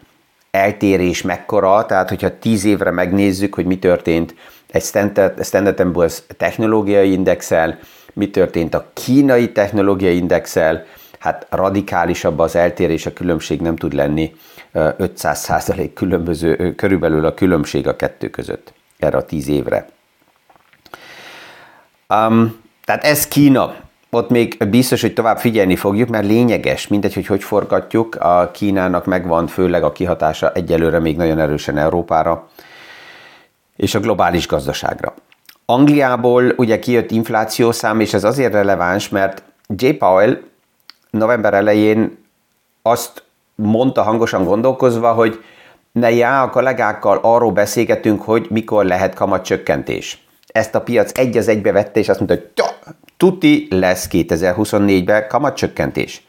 eltérés 0.51 1.23
mekkora, 1.23 1.87
tehát 1.87 2.09
hogyha 2.09 2.39
tíz 2.39 2.65
évre 2.65 2.91
megnézzük, 2.91 3.55
hogy 3.55 3.65
mi 3.65 3.79
történt 3.79 4.35
egy 4.71 4.83
Standard, 4.83 5.45
Standard 5.45 5.81
Poor's 5.81 6.19
technológiai 6.37 7.13
indexel, 7.13 7.79
mi 8.13 8.31
történt 8.31 8.75
a 8.75 8.91
kínai 8.93 9.53
technológiai 9.53 10.17
indexel, 10.17 10.87
hát 11.19 11.47
radikálisabb 11.51 12.39
az 12.39 12.57
eltérés, 12.57 13.07
a 13.07 13.13
különbség 13.13 13.61
nem 13.61 13.77
tud 13.77 13.93
lenni 13.93 14.35
500 14.73 15.73
különböző, 15.95 16.75
körülbelül 16.75 17.25
a 17.25 17.35
különbség 17.35 17.89
a 17.89 17.97
kettő 17.97 18.31
között 18.31 18.73
erre 18.99 19.17
a 19.17 19.25
tíz 19.25 19.49
évre. 19.49 19.89
Um, 22.09 22.61
tehát 22.85 23.05
ez 23.05 23.29
Kína. 23.29 23.75
Ott 24.15 24.31
még 24.31 24.57
biztos, 24.69 25.01
hogy 25.01 25.13
tovább 25.13 25.39
figyelni 25.39 25.77
fogjuk, 25.77 26.09
mert 26.09 26.27
lényeges, 26.27 26.89
mindegy, 26.89 27.15
hogy 27.15 27.27
hogy 27.27 27.43
forgatjuk, 27.43 28.15
a 28.15 28.51
Kínának 28.53 29.05
megvan 29.07 29.47
főleg 29.47 29.83
a 29.85 29.93
kihatása 29.93 30.53
egyelőre 30.53 30.99
még 30.99 31.17
nagyon 31.17 31.39
erősen 31.39 31.79
Európára 31.79 32.49
és 33.77 33.95
a 33.95 34.01
globális 34.01 34.47
gazdaságra. 34.47 35.15
Angliából 35.67 36.53
ugye 36.57 36.79
kijött 36.79 37.11
inflációszám, 37.11 38.01
és 38.01 38.15
ez 38.15 38.25
azért 38.25 38.53
releváns, 38.53 39.09
mert 39.09 39.43
J. 39.77 39.89
Powell 39.89 40.41
november 41.11 41.55
elején 41.55 42.25
azt 42.83 43.23
mondta 43.55 44.03
hangosan 44.03 44.45
gondolkozva, 44.45 45.13
hogy 45.13 45.45
ne 45.93 46.11
já, 46.11 46.43
a 46.43 46.51
kollégákkal 46.51 47.19
arról 47.23 47.53
beszélgetünk, 47.53 48.23
hogy 48.23 48.47
mikor 48.51 48.85
lehet 48.85 49.15
kamatcsökkentés. 49.15 50.27
Ezt 50.47 50.75
a 50.75 50.81
piac 50.81 51.19
egy 51.19 51.37
az 51.37 51.49
egybe 51.49 51.73
vette, 51.73 52.01
és 52.01 52.09
azt 52.09 52.19
mondta, 52.19 52.37
hogy 52.37 52.51
tuti 53.25 53.67
lesz 53.71 54.09
2024-ben 54.13 55.29
kamatcsökkentés. 55.29 56.27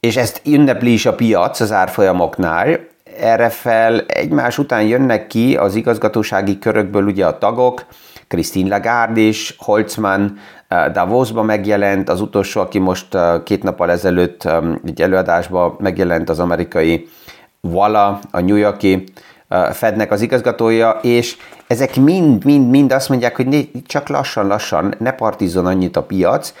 És 0.00 0.16
ezt 0.16 0.40
ünnepli 0.46 0.92
is 0.92 1.06
a 1.06 1.14
piac 1.14 1.60
az 1.60 1.72
árfolyamoknál, 1.72 2.78
erre 3.20 3.48
fel 3.48 4.00
egymás 4.00 4.58
után 4.58 4.82
jönnek 4.82 5.26
ki 5.26 5.56
az 5.56 5.74
igazgatósági 5.74 6.58
körökből 6.58 7.04
ugye 7.04 7.26
a 7.26 7.38
tagok, 7.38 7.86
Christine 8.28 8.68
Lagarde 8.68 9.20
is, 9.20 9.54
Holzmann 9.58 10.26
eh, 10.68 10.92
Davosba 10.92 11.42
megjelent, 11.42 12.08
az 12.08 12.20
utolsó, 12.20 12.60
aki 12.60 12.78
most 12.78 13.14
eh, 13.14 13.42
két 13.42 13.62
nappal 13.62 13.90
ezelőtt 13.90 14.48
egy 14.86 15.02
előadásban 15.02 15.76
megjelent 15.78 16.28
az 16.28 16.38
amerikai 16.38 17.08
Walla, 17.60 18.20
a 18.30 18.40
New 18.40 18.56
Yorki 18.56 19.04
Fednek 19.72 20.10
az 20.10 20.20
igazgatója, 20.20 20.98
és 21.02 21.36
ezek 21.66 21.96
mind-mind-mind 21.96 22.92
azt 22.92 23.08
mondják, 23.08 23.36
hogy 23.36 23.70
csak 23.86 24.08
lassan-lassan 24.08 24.94
ne 24.98 25.12
partizzon 25.12 25.66
annyit 25.66 25.96
a 25.96 26.02
piac, 26.02 26.54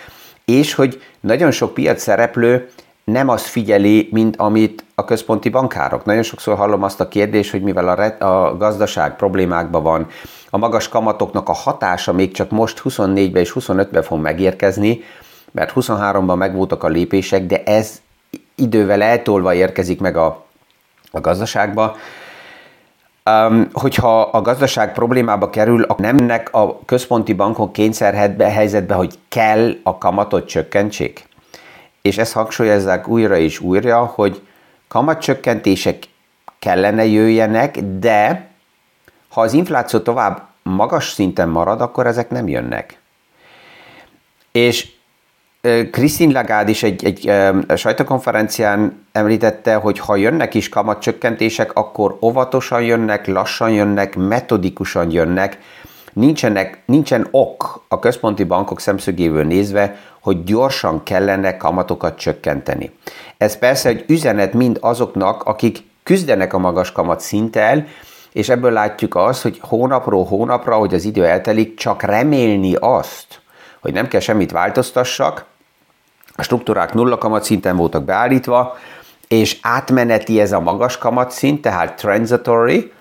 és 0.44 0.74
hogy 0.74 1.02
nagyon 1.20 1.50
sok 1.50 1.74
piac 1.74 2.02
szereplő 2.02 2.68
nem 3.04 3.28
azt 3.28 3.44
figyeli, 3.44 4.08
mint 4.12 4.36
amit 4.36 4.84
a 4.94 5.04
központi 5.04 5.48
bankárok. 5.48 6.04
Nagyon 6.04 6.22
sokszor 6.22 6.56
hallom 6.56 6.82
azt 6.82 7.00
a 7.00 7.08
kérdést, 7.08 7.50
hogy 7.50 7.62
mivel 7.62 7.88
a, 7.88 8.24
a 8.24 8.56
gazdaság 8.56 9.16
problémákban 9.16 9.82
van, 9.82 10.06
a 10.50 10.58
magas 10.58 10.88
kamatoknak 10.88 11.48
a 11.48 11.52
hatása 11.52 12.12
még 12.12 12.32
csak 12.32 12.50
most 12.50 12.80
24-ben 12.84 13.42
és 13.42 13.52
25-ben 13.60 14.02
fog 14.02 14.20
megérkezni, 14.20 15.00
mert 15.50 15.72
23-ban 15.74 16.36
megvoltak 16.36 16.84
a 16.84 16.88
lépések, 16.88 17.46
de 17.46 17.62
ez 17.62 18.00
idővel 18.54 19.02
eltolva 19.02 19.54
érkezik 19.54 20.00
meg 20.00 20.16
a, 20.16 20.44
a 21.10 21.20
gazdaságba. 21.20 21.96
Hogyha 23.72 24.20
a 24.20 24.42
gazdaság 24.42 24.92
problémába 24.92 25.50
kerül, 25.50 25.82
akkor 25.82 26.14
nem 26.14 26.42
a 26.50 26.84
központi 26.84 27.32
bankok 27.32 27.72
kényszerhetbe 27.72 28.50
helyzetbe, 28.50 28.94
hogy 28.94 29.18
kell 29.28 29.72
a 29.82 29.98
kamatot 29.98 30.48
csökkentsék 30.48 31.26
és 32.04 32.18
ezt 32.18 32.32
hangsúlyozzák 32.32 33.08
újra 33.08 33.36
és 33.36 33.60
újra, 33.60 34.04
hogy 34.04 34.42
kamatcsökkentések 34.88 35.98
kellene 36.58 37.04
jöjjenek, 37.04 37.78
de 37.78 38.48
ha 39.28 39.40
az 39.40 39.52
infláció 39.52 39.98
tovább 39.98 40.48
magas 40.62 41.10
szinten 41.10 41.48
marad, 41.48 41.80
akkor 41.80 42.06
ezek 42.06 42.30
nem 42.30 42.48
jönnek. 42.48 43.00
És 44.52 44.92
Christine 45.90 46.32
Lagarde 46.32 46.70
is 46.70 46.82
egy, 46.82 47.04
egy 47.04 47.32
sajtókonferencián 47.76 49.06
említette, 49.12 49.74
hogy 49.74 49.98
ha 49.98 50.16
jönnek 50.16 50.54
is 50.54 50.68
kamatcsökkentések, 50.68 51.72
akkor 51.74 52.18
óvatosan 52.20 52.82
jönnek, 52.82 53.26
lassan 53.26 53.70
jönnek, 53.70 54.16
metodikusan 54.16 55.10
jönnek, 55.10 55.58
nincsenek, 56.12 56.82
nincsen 56.86 57.28
ok 57.30 57.84
a 57.88 57.98
központi 57.98 58.44
bankok 58.44 58.80
szemszögéből 58.80 59.44
nézve, 59.44 59.96
hogy 60.20 60.44
gyorsan 60.44 61.02
kellene 61.02 61.56
kamatokat 61.56 62.18
csökkenteni. 62.18 62.90
Ez 63.36 63.58
persze 63.58 63.88
egy 63.88 64.04
üzenet 64.06 64.52
mind 64.52 64.78
azoknak, 64.80 65.42
akik 65.42 65.78
küzdenek 66.02 66.52
a 66.52 66.58
magas 66.58 66.92
kamat 66.92 67.20
szinttel, 67.20 67.86
és 68.32 68.48
ebből 68.48 68.72
látjuk 68.72 69.14
azt, 69.14 69.42
hogy 69.42 69.58
hónapról 69.62 70.24
hónapra, 70.24 70.76
hogy 70.76 70.94
az 70.94 71.04
idő 71.04 71.26
eltelik, 71.26 71.76
csak 71.76 72.02
remélni 72.02 72.74
azt, 72.74 73.40
hogy 73.80 73.92
nem 73.92 74.08
kell 74.08 74.20
semmit 74.20 74.50
változtassak, 74.50 75.52
a 76.36 76.42
struktúrák 76.42 76.94
nulla 76.94 77.18
kamat 77.18 77.44
szinten 77.44 77.76
voltak 77.76 78.04
beállítva, 78.04 78.76
és 79.28 79.58
átmeneti 79.62 80.40
ez 80.40 80.52
a 80.52 80.60
magas 80.60 80.98
kamatszint, 80.98 81.60
tehát 81.60 81.96
transitory, 81.96 82.92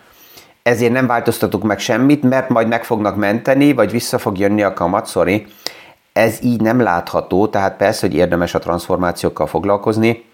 ezért 0.63 0.91
nem 0.91 1.07
változtatok 1.07 1.63
meg 1.63 1.79
semmit, 1.79 2.23
mert 2.23 2.49
majd 2.49 2.67
meg 2.67 2.83
fognak 2.83 3.15
menteni, 3.15 3.73
vagy 3.73 3.91
vissza 3.91 4.17
fog 4.17 4.37
jönni 4.37 4.63
a 4.63 4.73
kamat, 4.73 5.07
sorry. 5.07 5.45
Ez 6.13 6.37
így 6.43 6.61
nem 6.61 6.79
látható, 6.79 7.47
tehát 7.47 7.77
persze, 7.77 8.07
hogy 8.07 8.15
érdemes 8.15 8.53
a 8.53 8.59
transformációkkal 8.59 9.47
foglalkozni. 9.47 10.25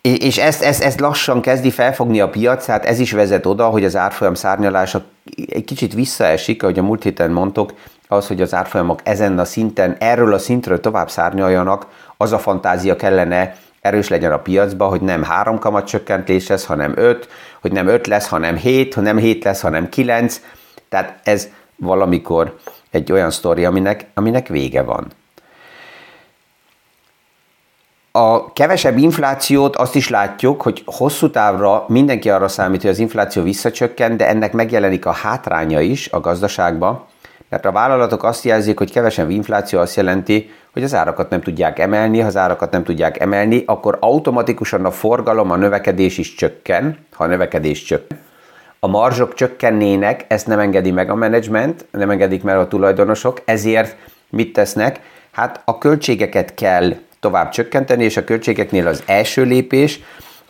És 0.00 0.38
ezt, 0.38 0.62
ezt, 0.62 0.82
ezt 0.82 1.00
lassan 1.00 1.40
kezdi 1.40 1.70
felfogni 1.70 2.20
a 2.20 2.28
piac, 2.28 2.64
tehát 2.64 2.84
ez 2.84 2.98
is 2.98 3.12
vezet 3.12 3.46
oda, 3.46 3.68
hogy 3.68 3.84
az 3.84 3.96
árfolyam 3.96 4.34
szárnyalása 4.34 5.04
egy 5.48 5.64
kicsit 5.64 5.94
visszaesik, 5.94 6.62
ahogy 6.62 6.78
a 6.78 6.82
múlt 6.82 7.02
héten 7.02 7.30
mondtok, 7.30 7.72
az, 8.08 8.26
hogy 8.26 8.40
az 8.40 8.54
árfolyamok 8.54 9.00
ezen 9.02 9.38
a 9.38 9.44
szinten, 9.44 9.96
erről 9.98 10.34
a 10.34 10.38
szintről 10.38 10.80
tovább 10.80 11.10
szárnyaljanak, 11.10 11.86
az 12.16 12.32
a 12.32 12.38
fantázia 12.38 12.96
kellene, 12.96 13.56
erős 13.80 14.08
legyen 14.08 14.32
a 14.32 14.38
piacba, 14.38 14.86
hogy 14.86 15.00
nem 15.00 15.22
három 15.22 15.58
kamat 15.58 15.86
csökkentés 15.86 16.46
lesz, 16.46 16.64
hanem 16.64 16.92
öt, 16.96 17.28
hogy 17.60 17.72
nem 17.72 17.86
öt 17.86 18.06
lesz, 18.06 18.28
hanem 18.28 18.56
hét, 18.56 18.94
hogy 18.94 19.02
nem 19.02 19.16
hét 19.16 19.44
lesz, 19.44 19.60
hanem 19.60 19.88
kilenc. 19.88 20.40
Tehát 20.88 21.20
ez 21.22 21.48
valamikor 21.76 22.58
egy 22.90 23.12
olyan 23.12 23.30
sztori, 23.30 23.64
aminek, 23.64 24.06
aminek 24.14 24.48
vége 24.48 24.82
van. 24.82 25.06
A 28.12 28.52
kevesebb 28.52 28.98
inflációt 28.98 29.76
azt 29.76 29.94
is 29.94 30.08
látjuk, 30.08 30.62
hogy 30.62 30.82
hosszú 30.86 31.30
távra 31.30 31.84
mindenki 31.88 32.30
arra 32.30 32.48
számít, 32.48 32.80
hogy 32.80 32.90
az 32.90 32.98
infláció 32.98 33.42
visszacsökken, 33.42 34.16
de 34.16 34.28
ennek 34.28 34.52
megjelenik 34.52 35.06
a 35.06 35.10
hátránya 35.12 35.80
is 35.80 36.08
a 36.08 36.20
gazdaságban, 36.20 37.04
mert 37.48 37.64
a 37.64 37.72
vállalatok 37.72 38.24
azt 38.24 38.44
jelzik, 38.44 38.78
hogy 38.78 38.92
kevesebb 38.92 39.30
infláció 39.30 39.78
azt 39.78 39.96
jelenti, 39.96 40.50
hogy 40.72 40.82
az 40.82 40.94
árakat 40.94 41.30
nem 41.30 41.40
tudják 41.40 41.78
emelni, 41.78 42.20
ha 42.20 42.26
az 42.26 42.36
árakat 42.36 42.70
nem 42.70 42.84
tudják 42.84 43.20
emelni, 43.20 43.62
akkor 43.66 43.96
automatikusan 44.00 44.84
a 44.84 44.90
forgalom, 44.90 45.50
a 45.50 45.56
növekedés 45.56 46.18
is 46.18 46.34
csökken, 46.34 46.98
ha 47.12 47.24
a 47.24 47.26
növekedés 47.26 47.82
csökken. 47.82 48.18
A 48.80 48.86
marzsok 48.86 49.34
csökkennének, 49.34 50.24
ezt 50.28 50.46
nem 50.46 50.58
engedi 50.58 50.90
meg 50.90 51.10
a 51.10 51.14
menedzsment, 51.14 51.86
nem 51.90 52.10
engedik 52.10 52.42
meg 52.42 52.56
a 52.56 52.68
tulajdonosok, 52.68 53.42
ezért 53.44 53.96
mit 54.30 54.52
tesznek? 54.52 55.00
Hát 55.32 55.60
a 55.64 55.78
költségeket 55.78 56.54
kell 56.54 56.94
tovább 57.20 57.50
csökkenteni, 57.50 58.04
és 58.04 58.16
a 58.16 58.24
költségeknél 58.24 58.86
az 58.86 59.02
első 59.06 59.42
lépés, 59.42 60.00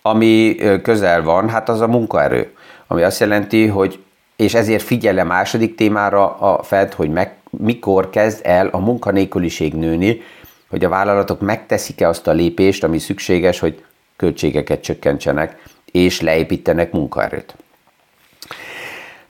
ami 0.02 0.56
közel 0.82 1.22
van, 1.22 1.48
hát 1.48 1.68
az 1.68 1.80
a 1.80 1.86
munkaerő. 1.86 2.52
Ami 2.86 3.02
azt 3.02 3.20
jelenti, 3.20 3.66
hogy 3.66 3.98
és 4.36 4.54
ezért 4.54 4.82
figyel 4.82 5.24
második 5.24 5.74
témára 5.74 6.34
a 6.36 6.62
Fed, 6.62 6.92
hogy 6.92 7.10
meg, 7.10 7.34
mikor 7.50 8.10
kezd 8.10 8.40
el 8.42 8.68
a 8.68 8.78
munkanélküliség 8.78 9.74
nőni, 9.74 10.20
hogy 10.68 10.84
a 10.84 10.88
vállalatok 10.88 11.40
megteszik-e 11.40 12.08
azt 12.08 12.26
a 12.26 12.32
lépést, 12.32 12.84
ami 12.84 12.98
szükséges, 12.98 13.58
hogy 13.58 13.84
költségeket 14.16 14.80
csökkentsenek, 14.80 15.62
és 15.92 16.20
leépítenek 16.20 16.92
munkaerőt. 16.92 17.56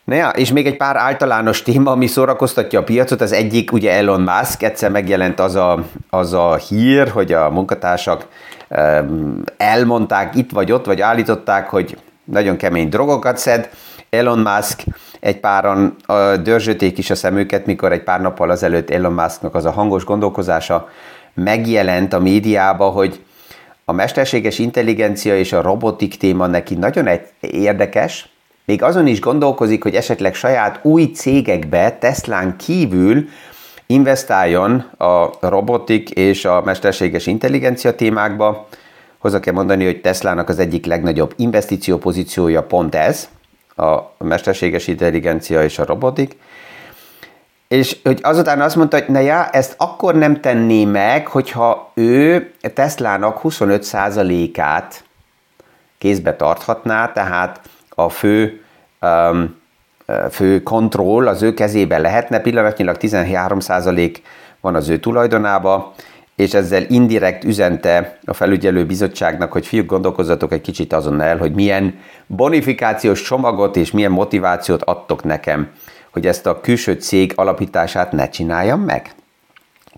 Na 0.05 0.15
ja, 0.15 0.29
és 0.29 0.53
még 0.53 0.67
egy 0.67 0.77
pár 0.77 0.97
általános 0.97 1.63
téma, 1.63 1.91
ami 1.91 2.07
szórakoztatja 2.07 2.81
a 2.81 2.85
piacot. 2.85 3.21
Az 3.21 3.33
egyik 3.33 3.73
ugye 3.73 3.93
Elon 3.93 4.21
Musk, 4.21 4.63
egyszer 4.63 4.91
megjelent 4.91 5.41
az 5.41 5.55
a, 5.55 5.85
az 6.11 6.33
a 6.33 6.57
hír, 6.57 7.09
hogy 7.09 7.33
a 7.33 7.51
munkatársak 7.51 8.27
elmondták 9.57 10.35
itt 10.35 10.51
vagy 10.51 10.73
ott, 10.73 10.85
vagy 10.85 11.01
állították, 11.01 11.69
hogy 11.69 11.99
nagyon 12.25 12.57
kemény 12.57 12.89
drogokat 12.89 13.39
szed, 13.39 13.71
Elon 14.11 14.39
Musk, 14.39 14.85
egy 15.21 15.41
páran 15.41 15.97
dörzsöték 16.43 16.99
is 16.99 17.11
a 17.11 17.15
szemüket, 17.15 17.67
mikor 17.67 17.93
egy 17.93 18.03
pár 18.03 18.21
nappal 18.21 18.51
azelőtt 18.51 18.91
Elon 18.91 19.13
Musknak 19.13 19.55
az 19.55 19.65
a 19.65 19.71
hangos 19.71 20.05
gondolkozása 20.05 20.89
megjelent 21.35 22.13
a 22.13 22.21
médiába, 22.21 22.89
hogy 22.89 23.21
a 23.85 23.93
mesterséges 23.93 24.59
intelligencia 24.59 25.39
és 25.39 25.53
a 25.53 25.63
robotik 25.63 26.17
téma 26.17 26.47
neki 26.47 26.75
nagyon 26.75 27.09
érdekes, 27.41 28.29
még 28.65 28.83
azon 28.83 29.07
is 29.07 29.21
gondolkozik, 29.21 29.83
hogy 29.83 29.95
esetleg 29.95 30.35
saját 30.35 30.79
új 30.83 31.05
cégekbe, 31.05 31.93
Teslán 31.93 32.57
kívül 32.57 33.29
investáljon 33.87 34.79
a 34.99 35.31
robotik 35.41 36.11
és 36.11 36.45
a 36.45 36.63
mesterséges 36.65 37.27
intelligencia 37.27 37.95
témákba. 37.95 38.69
Hozzá 39.19 39.41
kell 39.41 39.55
mondani, 39.55 39.85
hogy 39.85 40.01
Teslának 40.01 40.49
az 40.49 40.59
egyik 40.59 40.87
legnagyobb 40.87 41.33
investíció 41.37 41.99
pozíciója 41.99 42.63
pont 42.63 42.95
ez, 42.95 43.29
a 43.77 44.13
mesterséges 44.19 44.87
intelligencia 44.87 45.63
és 45.63 45.79
a 45.79 45.85
robotik. 45.85 46.37
És 47.69 47.97
hogy 48.03 48.19
azután 48.23 48.61
azt 48.61 48.77
mondta, 48.77 48.97
hogy 48.99 49.09
na 49.09 49.19
ja, 49.19 49.49
ezt 49.49 49.75
akkor 49.79 50.15
nem 50.15 50.41
tenné 50.41 50.85
meg, 50.85 51.27
hogyha 51.27 51.91
ő 51.95 52.51
Teslának 52.75 53.41
25%-át 53.43 55.05
kézbe 55.99 56.37
tarthatná, 56.37 57.13
tehát 57.13 57.61
a 57.89 58.09
fő 58.09 58.65
um, 59.01 59.57
fő 60.31 60.63
kontroll 60.63 61.29
az 61.29 61.43
ő 61.43 61.55
kezében 61.55 62.01
lehetne, 62.01 62.41
pillanatnyilag 62.41 62.97
13% 63.01 64.17
van 64.61 64.75
az 64.75 64.89
ő 64.89 64.99
tulajdonába, 64.99 65.95
és 66.37 66.55
ezzel 66.55 66.85
indirekt 66.89 67.45
üzente 67.45 68.19
a 68.25 68.33
felügyelő 68.33 68.87
bizottságnak, 68.87 69.53
hogy 69.53 69.67
fiúk 69.67 69.87
gondolkozzatok 69.87 70.53
egy 70.53 70.61
kicsit 70.61 70.93
azon 70.93 71.21
el, 71.21 71.37
hogy 71.37 71.53
milyen 71.53 71.99
bonifikációs 72.27 73.23
csomagot 73.23 73.77
és 73.77 73.91
milyen 73.91 74.11
motivációt 74.11 74.83
adtok 74.83 75.25
nekem, 75.25 75.71
hogy 76.11 76.27
ezt 76.27 76.47
a 76.47 76.61
külső 76.61 76.93
cég 76.93 77.33
alapítását 77.35 78.13
ne 78.13 78.29
csináljam 78.29 78.81
meg. 78.81 79.15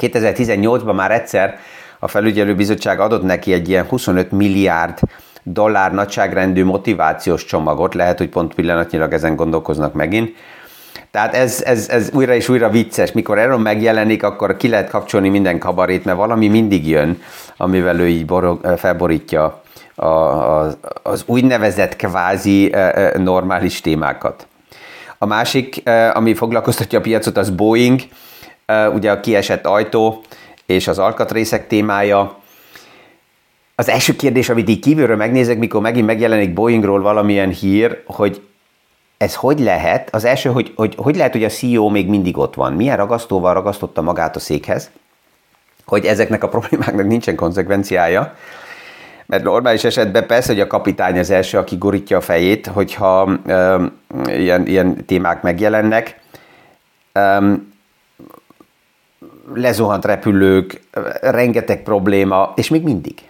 2018-ban 0.01 0.95
már 0.95 1.11
egyszer 1.11 1.59
a 1.99 2.09
felügyelő 2.09 2.55
bizottság 2.55 3.01
adott 3.01 3.23
neki 3.23 3.53
egy 3.53 3.69
ilyen 3.69 3.85
25 3.85 4.31
milliárd 4.31 4.99
dollár 5.43 5.93
nagyságrendű 5.93 6.65
motivációs 6.65 7.45
csomagot, 7.45 7.95
lehet, 7.95 8.19
hogy 8.19 8.29
pont 8.29 8.55
pillanatnyilag 8.55 9.13
ezen 9.13 9.37
gondolkoznak 9.37 9.93
megint. 9.95 10.37
Tehát 11.11 11.35
ez, 11.35 11.63
ez, 11.63 11.89
ez 11.89 12.11
újra 12.13 12.35
és 12.35 12.49
újra 12.49 12.69
vicces. 12.69 13.13
Mikor 13.13 13.39
erről 13.39 13.59
megjelenik, 13.59 14.23
akkor 14.23 14.57
ki 14.57 14.69
lehet 14.69 14.91
kapcsolni 14.91 15.29
minden 15.29 15.59
kabarét, 15.59 16.05
mert 16.05 16.19
valami 16.19 16.49
mindig 16.49 16.89
jön, 16.89 17.23
amivel 17.57 18.01
ő 18.01 18.09
így 18.09 18.27
borog, 18.27 18.75
felborítja 18.77 19.63
a, 19.95 20.07
a, 20.07 20.71
az 21.03 21.23
úgynevezett 21.27 21.97
kvázi 21.97 22.75
normális 23.17 23.81
témákat. 23.81 24.47
A 25.19 25.27
másik, 25.27 25.83
ami 26.13 26.35
foglalkoztatja 26.35 26.99
a 26.99 27.03
piacot, 27.03 27.37
az 27.37 27.51
Boeing, 27.51 28.01
ugye 28.95 29.11
a 29.11 29.21
kiesett 29.21 29.67
ajtó 29.67 30.23
és 30.67 30.89
az 30.89 30.99
alkatrészek 30.99 31.67
témája. 31.67 32.37
Az 33.75 33.89
első 33.89 34.17
kérdés, 34.17 34.49
amit 34.49 34.69
így 34.69 34.81
kívülről 34.81 35.17
megnézek, 35.17 35.59
mikor 35.59 35.81
megint 35.81 36.07
megjelenik 36.07 36.53
Boeingról 36.53 37.03
valamilyen 37.03 37.51
hír, 37.51 38.03
hogy 38.07 38.48
ez 39.19 39.35
hogy 39.35 39.61
lehet? 39.61 40.15
Az 40.15 40.25
első, 40.25 40.51
hogy, 40.51 40.73
hogy 40.77 40.95
hogy 40.97 41.17
lehet, 41.17 41.33
hogy 41.33 41.45
a 41.45 41.49
CEO 41.49 41.89
még 41.89 42.09
mindig 42.09 42.37
ott 42.37 42.55
van? 42.55 42.73
Milyen 42.73 42.97
ragasztóval 42.97 43.55
ragasztotta 43.55 44.03
magát 44.03 44.37
a 44.37 44.41
székhez? 44.41 44.91
Hogy 45.87 46.05
ezeknek 46.05 46.43
a 46.43 46.49
problémáknak 46.49 47.07
nincsen 47.07 47.37
konzekvenciája. 47.37 48.35
Mert 49.27 49.43
normális 49.43 49.85
esetben 49.85 50.27
persze, 50.27 50.53
hogy 50.53 50.61
a 50.61 50.67
kapitány 50.67 51.19
az 51.19 51.31
első, 51.31 51.59
aki 51.59 51.77
gurítja 51.77 52.17
a 52.17 52.21
fejét, 52.21 52.67
hogyha 52.67 53.31
ö, 53.47 53.85
ilyen, 54.27 54.67
ilyen 54.67 55.05
témák 55.07 55.43
megjelennek. 55.43 56.21
Ö, 57.13 57.53
lezuhant 59.55 60.05
repülők, 60.05 60.81
rengeteg 61.21 61.83
probléma, 61.83 62.53
és 62.57 62.69
még 62.69 62.83
mindig. 62.83 63.29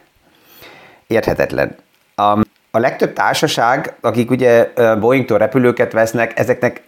Érthetetlen. 1.07 1.76
A, 2.14 2.38
a 2.70 2.78
legtöbb 2.78 3.12
társaság, 3.12 3.94
akik 4.00 4.30
ugye 4.30 4.72
Boeing-tól 5.00 5.38
repülőket 5.38 5.92
vesznek, 5.92 6.38
ezeknek 6.38 6.82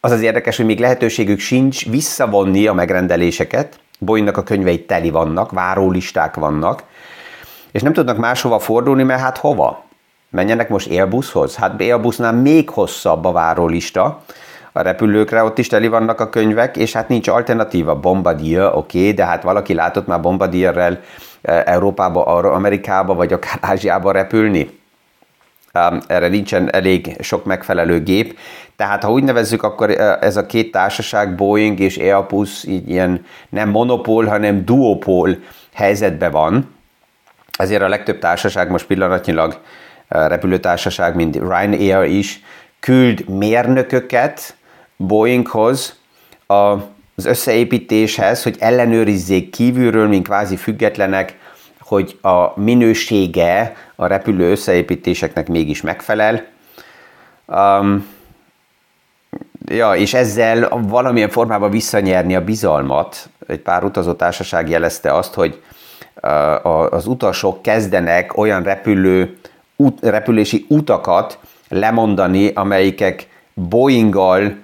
az 0.00 0.10
az 0.10 0.20
érdekes, 0.20 0.56
hogy 0.56 0.66
még 0.66 0.80
lehetőségük 0.80 1.38
sincs 1.38 1.88
visszavonni 1.88 2.66
a 2.66 2.72
megrendeléseket. 2.72 3.78
Boeingnak 3.98 4.36
a 4.36 4.42
könyvei 4.42 4.84
teli 4.84 5.10
vannak, 5.10 5.50
várólisták 5.50 6.34
vannak, 6.34 6.82
és 7.72 7.82
nem 7.82 7.92
tudnak 7.92 8.16
máshova 8.16 8.58
fordulni, 8.58 9.02
mert 9.02 9.20
hát 9.20 9.38
hova? 9.38 9.84
Menjenek 10.30 10.68
most 10.68 10.90
Airbushoz? 10.90 11.56
Hát 11.56 11.80
Airbusnál 11.80 12.32
még 12.32 12.70
hosszabb 12.70 13.24
a 13.24 13.32
várólista, 13.32 14.22
a 14.72 14.80
repülőkre, 14.80 15.44
ott 15.44 15.58
is 15.58 15.66
teli 15.66 15.88
vannak 15.88 16.20
a 16.20 16.28
könyvek, 16.28 16.76
és 16.76 16.92
hát 16.92 17.08
nincs 17.08 17.28
alternatíva. 17.28 18.00
Bombardier, 18.00 18.64
oké, 18.74 18.98
okay, 18.98 19.12
de 19.12 19.24
hát 19.24 19.42
valaki 19.42 19.74
látott 19.74 20.06
már 20.06 20.20
Bombardierrel 20.20 21.00
Európába, 21.42 22.24
Amerikába, 22.24 23.14
vagy 23.14 23.32
akár 23.32 23.58
Ázsiába 23.60 24.12
repülni. 24.12 24.82
Erre 26.06 26.28
nincsen 26.28 26.74
elég 26.74 27.16
sok 27.20 27.44
megfelelő 27.44 28.02
gép. 28.02 28.38
Tehát 28.76 29.04
ha 29.04 29.12
úgy 29.12 29.22
nevezzük, 29.22 29.62
akkor 29.62 29.90
ez 30.20 30.36
a 30.36 30.46
két 30.46 30.70
társaság, 30.70 31.34
Boeing 31.34 31.80
és 31.80 31.96
Airbus 31.96 32.64
így 32.64 32.88
ilyen 32.88 33.24
nem 33.48 33.68
monopól, 33.68 34.24
hanem 34.24 34.64
duopól 34.64 35.38
helyzetben 35.72 36.30
van. 36.30 36.74
Ezért 37.58 37.82
a 37.82 37.88
legtöbb 37.88 38.18
társaság 38.18 38.70
most 38.70 38.86
pillanatnyilag 38.86 39.60
repülőtársaság, 40.08 41.14
mint 41.14 41.36
Ryanair 41.36 42.02
is, 42.10 42.42
küld 42.80 43.28
mérnököket 43.28 44.56
Boeinghoz 44.96 45.98
az 46.46 47.24
összeépítéshez, 47.24 48.42
hogy 48.42 48.56
ellenőrizzék 48.58 49.50
kívülről, 49.50 50.08
mint 50.08 50.24
kvázi 50.24 50.56
függetlenek, 50.56 51.38
hogy 51.84 52.18
a 52.22 52.60
minősége 52.60 53.76
a 53.94 54.06
repülő 54.06 54.50
összeépítéseknek 54.50 55.48
mégis 55.48 55.80
megfelel. 55.80 56.44
Um, 57.46 58.06
ja, 59.64 59.94
és 59.94 60.14
ezzel 60.14 60.68
valamilyen 60.82 61.28
formában 61.28 61.70
visszanyerni 61.70 62.34
a 62.34 62.44
bizalmat. 62.44 63.28
Egy 63.46 63.60
pár 63.60 63.84
utazótársaság 63.84 64.68
jelezte 64.68 65.14
azt, 65.14 65.34
hogy 65.34 65.62
uh, 66.22 66.92
az 66.94 67.06
utasok 67.06 67.62
kezdenek 67.62 68.36
olyan 68.36 68.62
repülő, 68.62 69.38
út, 69.76 69.98
repülési 70.02 70.66
utakat 70.68 71.38
lemondani, 71.68 72.50
amelyikek 72.54 73.28
Boeing-gal 73.54 74.56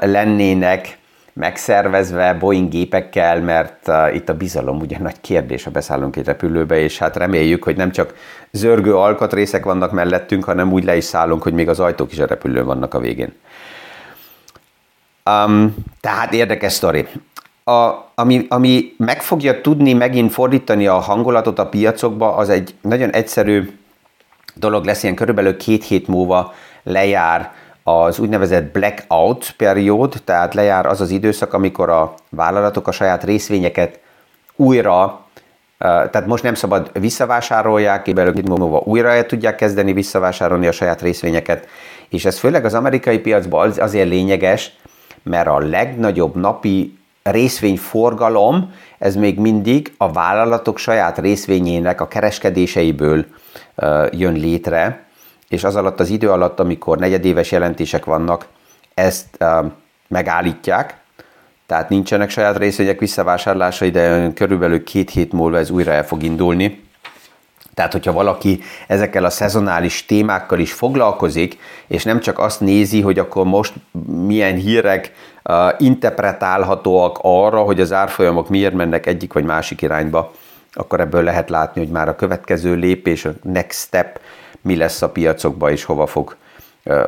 lennének 0.00 0.98
megszervezve 1.32 2.34
Boeing 2.34 2.68
gépekkel, 2.68 3.40
mert 3.40 3.88
uh, 3.88 4.14
itt 4.14 4.28
a 4.28 4.34
bizalom 4.34 4.78
ugye 4.78 4.98
nagy 4.98 5.20
kérdés, 5.20 5.64
ha 5.64 5.70
beszállunk 5.70 6.16
egy 6.16 6.24
repülőbe, 6.24 6.78
és 6.78 6.98
hát 6.98 7.16
reméljük, 7.16 7.64
hogy 7.64 7.76
nem 7.76 7.90
csak 7.90 8.14
zörgő 8.50 8.96
alkatrészek 8.96 9.64
vannak 9.64 9.92
mellettünk, 9.92 10.44
hanem 10.44 10.72
úgy 10.72 10.84
le 10.84 10.96
is 10.96 11.04
szállunk, 11.04 11.42
hogy 11.42 11.52
még 11.52 11.68
az 11.68 11.80
ajtók 11.80 12.12
is 12.12 12.18
a 12.18 12.26
repülőn 12.26 12.64
vannak 12.64 12.94
a 12.94 12.98
végén. 12.98 13.32
Um, 15.30 15.74
tehát 16.00 16.32
érdekes 16.32 16.72
sztori. 16.72 17.06
A, 17.64 17.90
ami, 18.14 18.46
ami 18.48 18.94
meg 18.98 19.22
fogja 19.22 19.60
tudni 19.60 19.92
megint 19.92 20.32
fordítani 20.32 20.86
a 20.86 20.98
hangulatot 20.98 21.58
a 21.58 21.68
piacokba, 21.68 22.36
az 22.36 22.48
egy 22.48 22.74
nagyon 22.80 23.10
egyszerű 23.10 23.78
dolog 24.54 24.84
lesz, 24.84 25.02
ilyen 25.02 25.14
körülbelül 25.14 25.56
két 25.56 25.84
hét 25.84 26.06
múlva 26.06 26.54
lejár 26.82 27.52
az 27.82 28.18
úgynevezett 28.18 28.72
blackout 28.72 29.54
periód, 29.56 30.14
tehát 30.24 30.54
lejár 30.54 30.86
az 30.86 31.00
az 31.00 31.10
időszak, 31.10 31.52
amikor 31.52 31.88
a 31.88 32.14
vállalatok 32.30 32.88
a 32.88 32.92
saját 32.92 33.24
részvényeket 33.24 34.00
újra, 34.56 35.20
tehát 35.78 36.26
most 36.26 36.42
nem 36.42 36.54
szabad 36.54 36.90
visszavásárolják, 37.00 38.02
kibelőbb 38.02 38.38
itt 38.38 38.48
múlva 38.48 38.82
újra 38.84 39.08
el 39.08 39.26
tudják 39.26 39.56
kezdeni 39.56 39.92
visszavásárolni 39.92 40.66
a 40.66 40.72
saját 40.72 41.02
részvényeket, 41.02 41.68
és 42.08 42.24
ez 42.24 42.38
főleg 42.38 42.64
az 42.64 42.74
amerikai 42.74 43.18
piacban 43.18 43.72
azért 43.78 44.08
lényeges, 44.08 44.76
mert 45.22 45.48
a 45.48 45.58
legnagyobb 45.58 46.36
napi 46.36 46.98
részvényforgalom, 47.22 48.72
ez 48.98 49.14
még 49.16 49.38
mindig 49.38 49.94
a 49.96 50.12
vállalatok 50.12 50.78
saját 50.78 51.18
részvényének 51.18 52.00
a 52.00 52.08
kereskedéseiből 52.08 53.24
jön 54.10 54.32
létre, 54.32 55.04
és 55.52 55.64
az 55.64 55.76
alatt 55.76 56.00
az 56.00 56.08
idő 56.08 56.30
alatt, 56.30 56.60
amikor 56.60 56.98
negyedéves 56.98 57.50
jelentések 57.52 58.04
vannak, 58.04 58.46
ezt 58.94 59.26
uh, 59.40 59.66
megállítják, 60.08 60.96
tehát 61.66 61.88
nincsenek 61.88 62.30
saját 62.30 62.58
részvények 62.58 62.98
visszavásárlásai, 62.98 63.90
de 63.90 64.32
körülbelül 64.34 64.84
két 64.84 65.10
hét 65.10 65.32
múlva 65.32 65.58
ez 65.58 65.70
újra 65.70 65.92
el 65.92 66.06
fog 66.06 66.22
indulni. 66.22 66.84
Tehát, 67.74 67.92
hogyha 67.92 68.12
valaki 68.12 68.60
ezekkel 68.86 69.24
a 69.24 69.30
szezonális 69.30 70.06
témákkal 70.06 70.58
is 70.58 70.72
foglalkozik, 70.72 71.58
és 71.86 72.04
nem 72.04 72.20
csak 72.20 72.38
azt 72.38 72.60
nézi, 72.60 73.00
hogy 73.00 73.18
akkor 73.18 73.44
most 73.44 73.72
milyen 74.26 74.54
hírek 74.54 75.12
uh, 75.44 75.54
interpretálhatóak 75.78 77.18
arra, 77.22 77.62
hogy 77.62 77.80
az 77.80 77.92
árfolyamok 77.92 78.48
miért 78.48 78.74
mennek 78.74 79.06
egyik 79.06 79.32
vagy 79.32 79.44
másik 79.44 79.82
irányba, 79.82 80.32
akkor 80.72 81.00
ebből 81.00 81.22
lehet 81.22 81.50
látni, 81.50 81.80
hogy 81.80 81.90
már 81.90 82.08
a 82.08 82.16
következő 82.16 82.74
lépés, 82.74 83.24
a 83.24 83.32
next 83.42 83.78
step 83.78 84.20
mi 84.62 84.76
lesz 84.76 85.02
a 85.02 85.10
piacokba 85.10 85.70
és 85.70 85.84
hova 85.84 86.06
fog, 86.06 86.36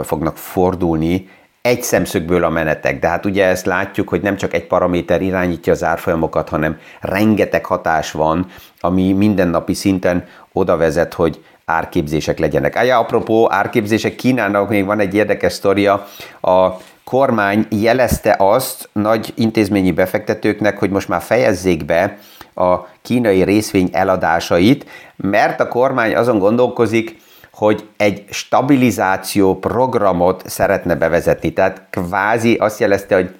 fognak 0.02 0.36
fordulni 0.36 1.28
egy 1.62 1.82
szemszögből 1.82 2.44
a 2.44 2.48
menetek. 2.48 2.98
De 2.98 3.08
hát 3.08 3.24
ugye 3.24 3.44
ezt 3.46 3.66
látjuk, 3.66 4.08
hogy 4.08 4.20
nem 4.20 4.36
csak 4.36 4.54
egy 4.54 4.66
paraméter 4.66 5.22
irányítja 5.22 5.72
az 5.72 5.84
árfolyamokat, 5.84 6.48
hanem 6.48 6.78
rengeteg 7.00 7.64
hatás 7.64 8.12
van, 8.12 8.46
ami 8.80 9.12
mindennapi 9.12 9.74
szinten 9.74 10.26
oda 10.52 10.76
vezet, 10.76 11.14
hogy 11.14 11.44
árképzések 11.64 12.38
legyenek. 12.38 12.80
Ja, 12.84 12.98
apropó 12.98 13.52
árképzések, 13.52 14.14
Kínának 14.14 14.68
még 14.68 14.84
van 14.84 15.00
egy 15.00 15.14
érdekes 15.14 15.52
sztoria, 15.52 16.06
a 16.40 16.68
kormány 17.04 17.66
jelezte 17.70 18.34
azt 18.38 18.88
nagy 18.92 19.32
intézményi 19.36 19.92
befektetőknek, 19.92 20.78
hogy 20.78 20.90
most 20.90 21.08
már 21.08 21.22
fejezzék 21.22 21.84
be 21.84 22.18
a 22.54 22.86
kínai 23.02 23.42
részvény 23.42 23.88
eladásait, 23.92 24.86
mert 25.16 25.60
a 25.60 25.68
kormány 25.68 26.14
azon 26.14 26.38
gondolkozik, 26.38 27.22
hogy 27.54 27.88
egy 27.96 28.24
stabilizáció 28.30 29.58
programot 29.58 30.42
szeretne 30.46 30.94
bevezetni. 30.94 31.52
Tehát 31.52 31.82
kvázi 31.90 32.54
azt 32.54 32.80
jelezte, 32.80 33.14
hogy 33.14 33.34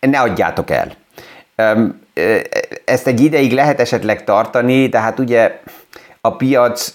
ne 0.00 0.20
adjátok 0.20 0.70
el. 0.70 0.92
Ezt 2.84 3.06
egy 3.06 3.20
ideig 3.20 3.52
lehet 3.52 3.80
esetleg 3.80 4.24
tartani, 4.24 4.86
de 4.86 5.00
hát 5.00 5.18
ugye 5.18 5.60
a 6.20 6.36
piac 6.36 6.94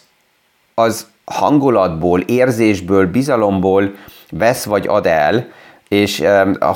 az 0.74 1.08
hangulatból, 1.26 2.20
érzésből, 2.20 3.08
bizalomból 3.08 3.96
vesz 4.30 4.66
vagy 4.66 4.88
ad 4.88 5.06
el, 5.06 5.48
és 5.88 6.24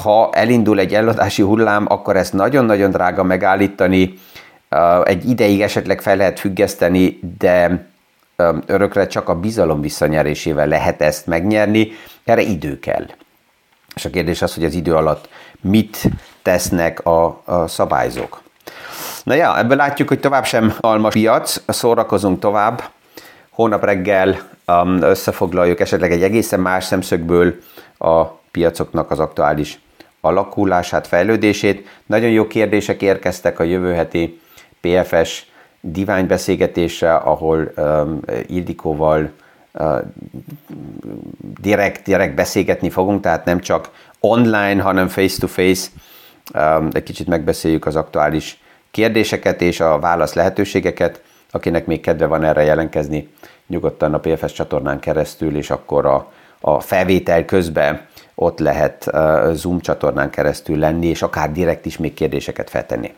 ha 0.04 0.30
elindul 0.34 0.80
egy 0.80 0.94
eladási 0.94 1.42
hullám, 1.42 1.86
akkor 1.90 2.16
ezt 2.16 2.34
nagyon-nagyon 2.34 2.92
drága 2.92 3.24
megállítani, 3.24 4.14
egy 5.04 5.30
ideig 5.30 5.62
esetleg 5.62 6.02
fel 6.02 6.16
lehet 6.16 6.40
függeszteni, 6.40 7.20
de 7.38 7.88
örökre 8.66 9.08
csak 9.08 9.30
a 9.30 9.40
bizalom 9.40 9.82
visszanyerésével 9.82 10.68
lehet 10.68 11.02
ezt 11.02 11.28
megnyerni, 11.28 11.92
erre 12.24 12.42
idő 12.42 12.80
kell. 12.80 13.06
És 13.96 14.06
a 14.06 14.10
kérdés 14.10 14.42
az, 14.42 14.54
hogy 14.54 14.66
az 14.66 14.74
idő 14.74 14.96
alatt 14.96 15.30
mit 15.62 16.10
tesznek 16.42 17.06
a, 17.06 17.42
a 17.46 17.68
szabályzók. 17.68 18.42
Na 19.24 19.34
ja, 19.34 19.58
ebből 19.58 19.78
látjuk, 19.78 20.08
hogy 20.08 20.20
tovább 20.20 20.46
sem 20.46 20.74
almas 20.80 21.14
piac, 21.14 21.62
szórakozunk 21.68 22.40
tovább. 22.40 22.84
Hónap 23.50 23.84
reggel 23.84 24.40
um, 24.68 25.02
összefoglaljuk 25.02 25.80
esetleg 25.80 26.12
egy 26.12 26.24
egészen 26.24 26.60
más 26.60 26.84
szemszögből 26.84 27.56
a 27.98 28.26
piacoknak 28.26 29.12
az 29.12 29.20
aktuális 29.20 29.80
alakulását, 30.22 31.08
fejlődését. 31.08 31.88
Nagyon 32.06 32.30
jó 32.30 32.48
kérdések 32.48 33.02
érkeztek 33.02 33.60
a 33.60 33.64
jövő 33.64 33.94
heti 33.94 34.40
PFS 34.82 35.46
diványbeszélgetésre, 35.82 37.14
ahol 37.16 37.72
um, 37.78 38.20
Ildikóval 38.48 39.30
uh, 39.74 39.98
direkt, 41.62 42.04
direkt 42.04 42.36
beszélgetni 42.36 42.90
fogunk, 42.90 43.22
tehát 43.22 43.46
nem 43.46 43.60
csak 43.60 43.90
online, 44.20 44.82
hanem 44.82 45.08
face-to-face. 45.08 45.88
Um, 46.54 46.88
egy 46.92 47.04
kicsit 47.04 47.28
megbeszéljük 47.28 47.86
az 47.86 47.96
aktuális 47.96 48.62
kérdéseket 48.92 49.62
és 49.62 49.80
a 49.80 50.00
válasz 50.00 50.34
lehetőségeket. 50.34 51.22
Akinek 51.52 51.86
még 51.86 52.02
kedve 52.02 52.26
van 52.26 52.44
erre 52.44 52.64
jelentkezni, 52.64 53.30
nyugodtan 53.68 54.14
a 54.14 54.20
PFS 54.20 54.52
csatornán 54.52 55.00
keresztül, 55.00 55.56
és 55.56 55.70
akkor 55.70 56.06
a, 56.06 56.32
a 56.60 56.80
felvétel 56.80 57.46
közben 57.46 58.08
ott 58.36 58.60
lehet 58.60 59.10
uh, 59.14 59.52
Zoom 59.54 59.80
csatornán 59.80 60.30
keresztül 60.30 60.78
lenni, 60.78 61.08
és 61.08 61.22
akár 61.22 61.52
direkt 61.52 61.86
is 61.86 61.98
még 61.98 62.14
kérdéseket 62.14 62.70
feltenni. 62.70 63.14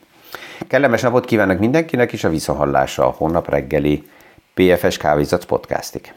Kellemes 0.68 1.02
napot 1.02 1.26
kívánok 1.26 1.60
mindenkinek, 1.60 2.14
és 2.14 2.24
a 2.24 2.30
visszahallásra 2.30 3.06
a 3.06 3.16
hónap 3.18 3.50
reggeli 3.50 4.04
PFS 4.54 4.98
Kávézac 4.98 5.46
podcastig. 5.46 6.14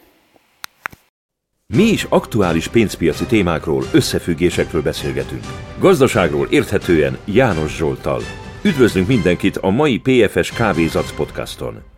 Mi 1.67 1.83
is 1.83 2.07
aktuális 2.09 2.69
pénzpiaci 2.69 3.25
témákról, 3.25 3.83
összefüggésekről 3.93 4.83
beszélgetünk. 4.83 5.45
Gazdaságról 5.79 6.47
érthetően 6.51 7.19
János 7.25 7.77
Zsoltal. 7.77 8.21
Üdvözlünk 8.63 9.07
mindenkit 9.07 9.57
a 9.57 9.71
mai 9.71 9.99
PFS 9.99 10.53
Kávézac 10.53 11.13
podcaston! 11.13 11.94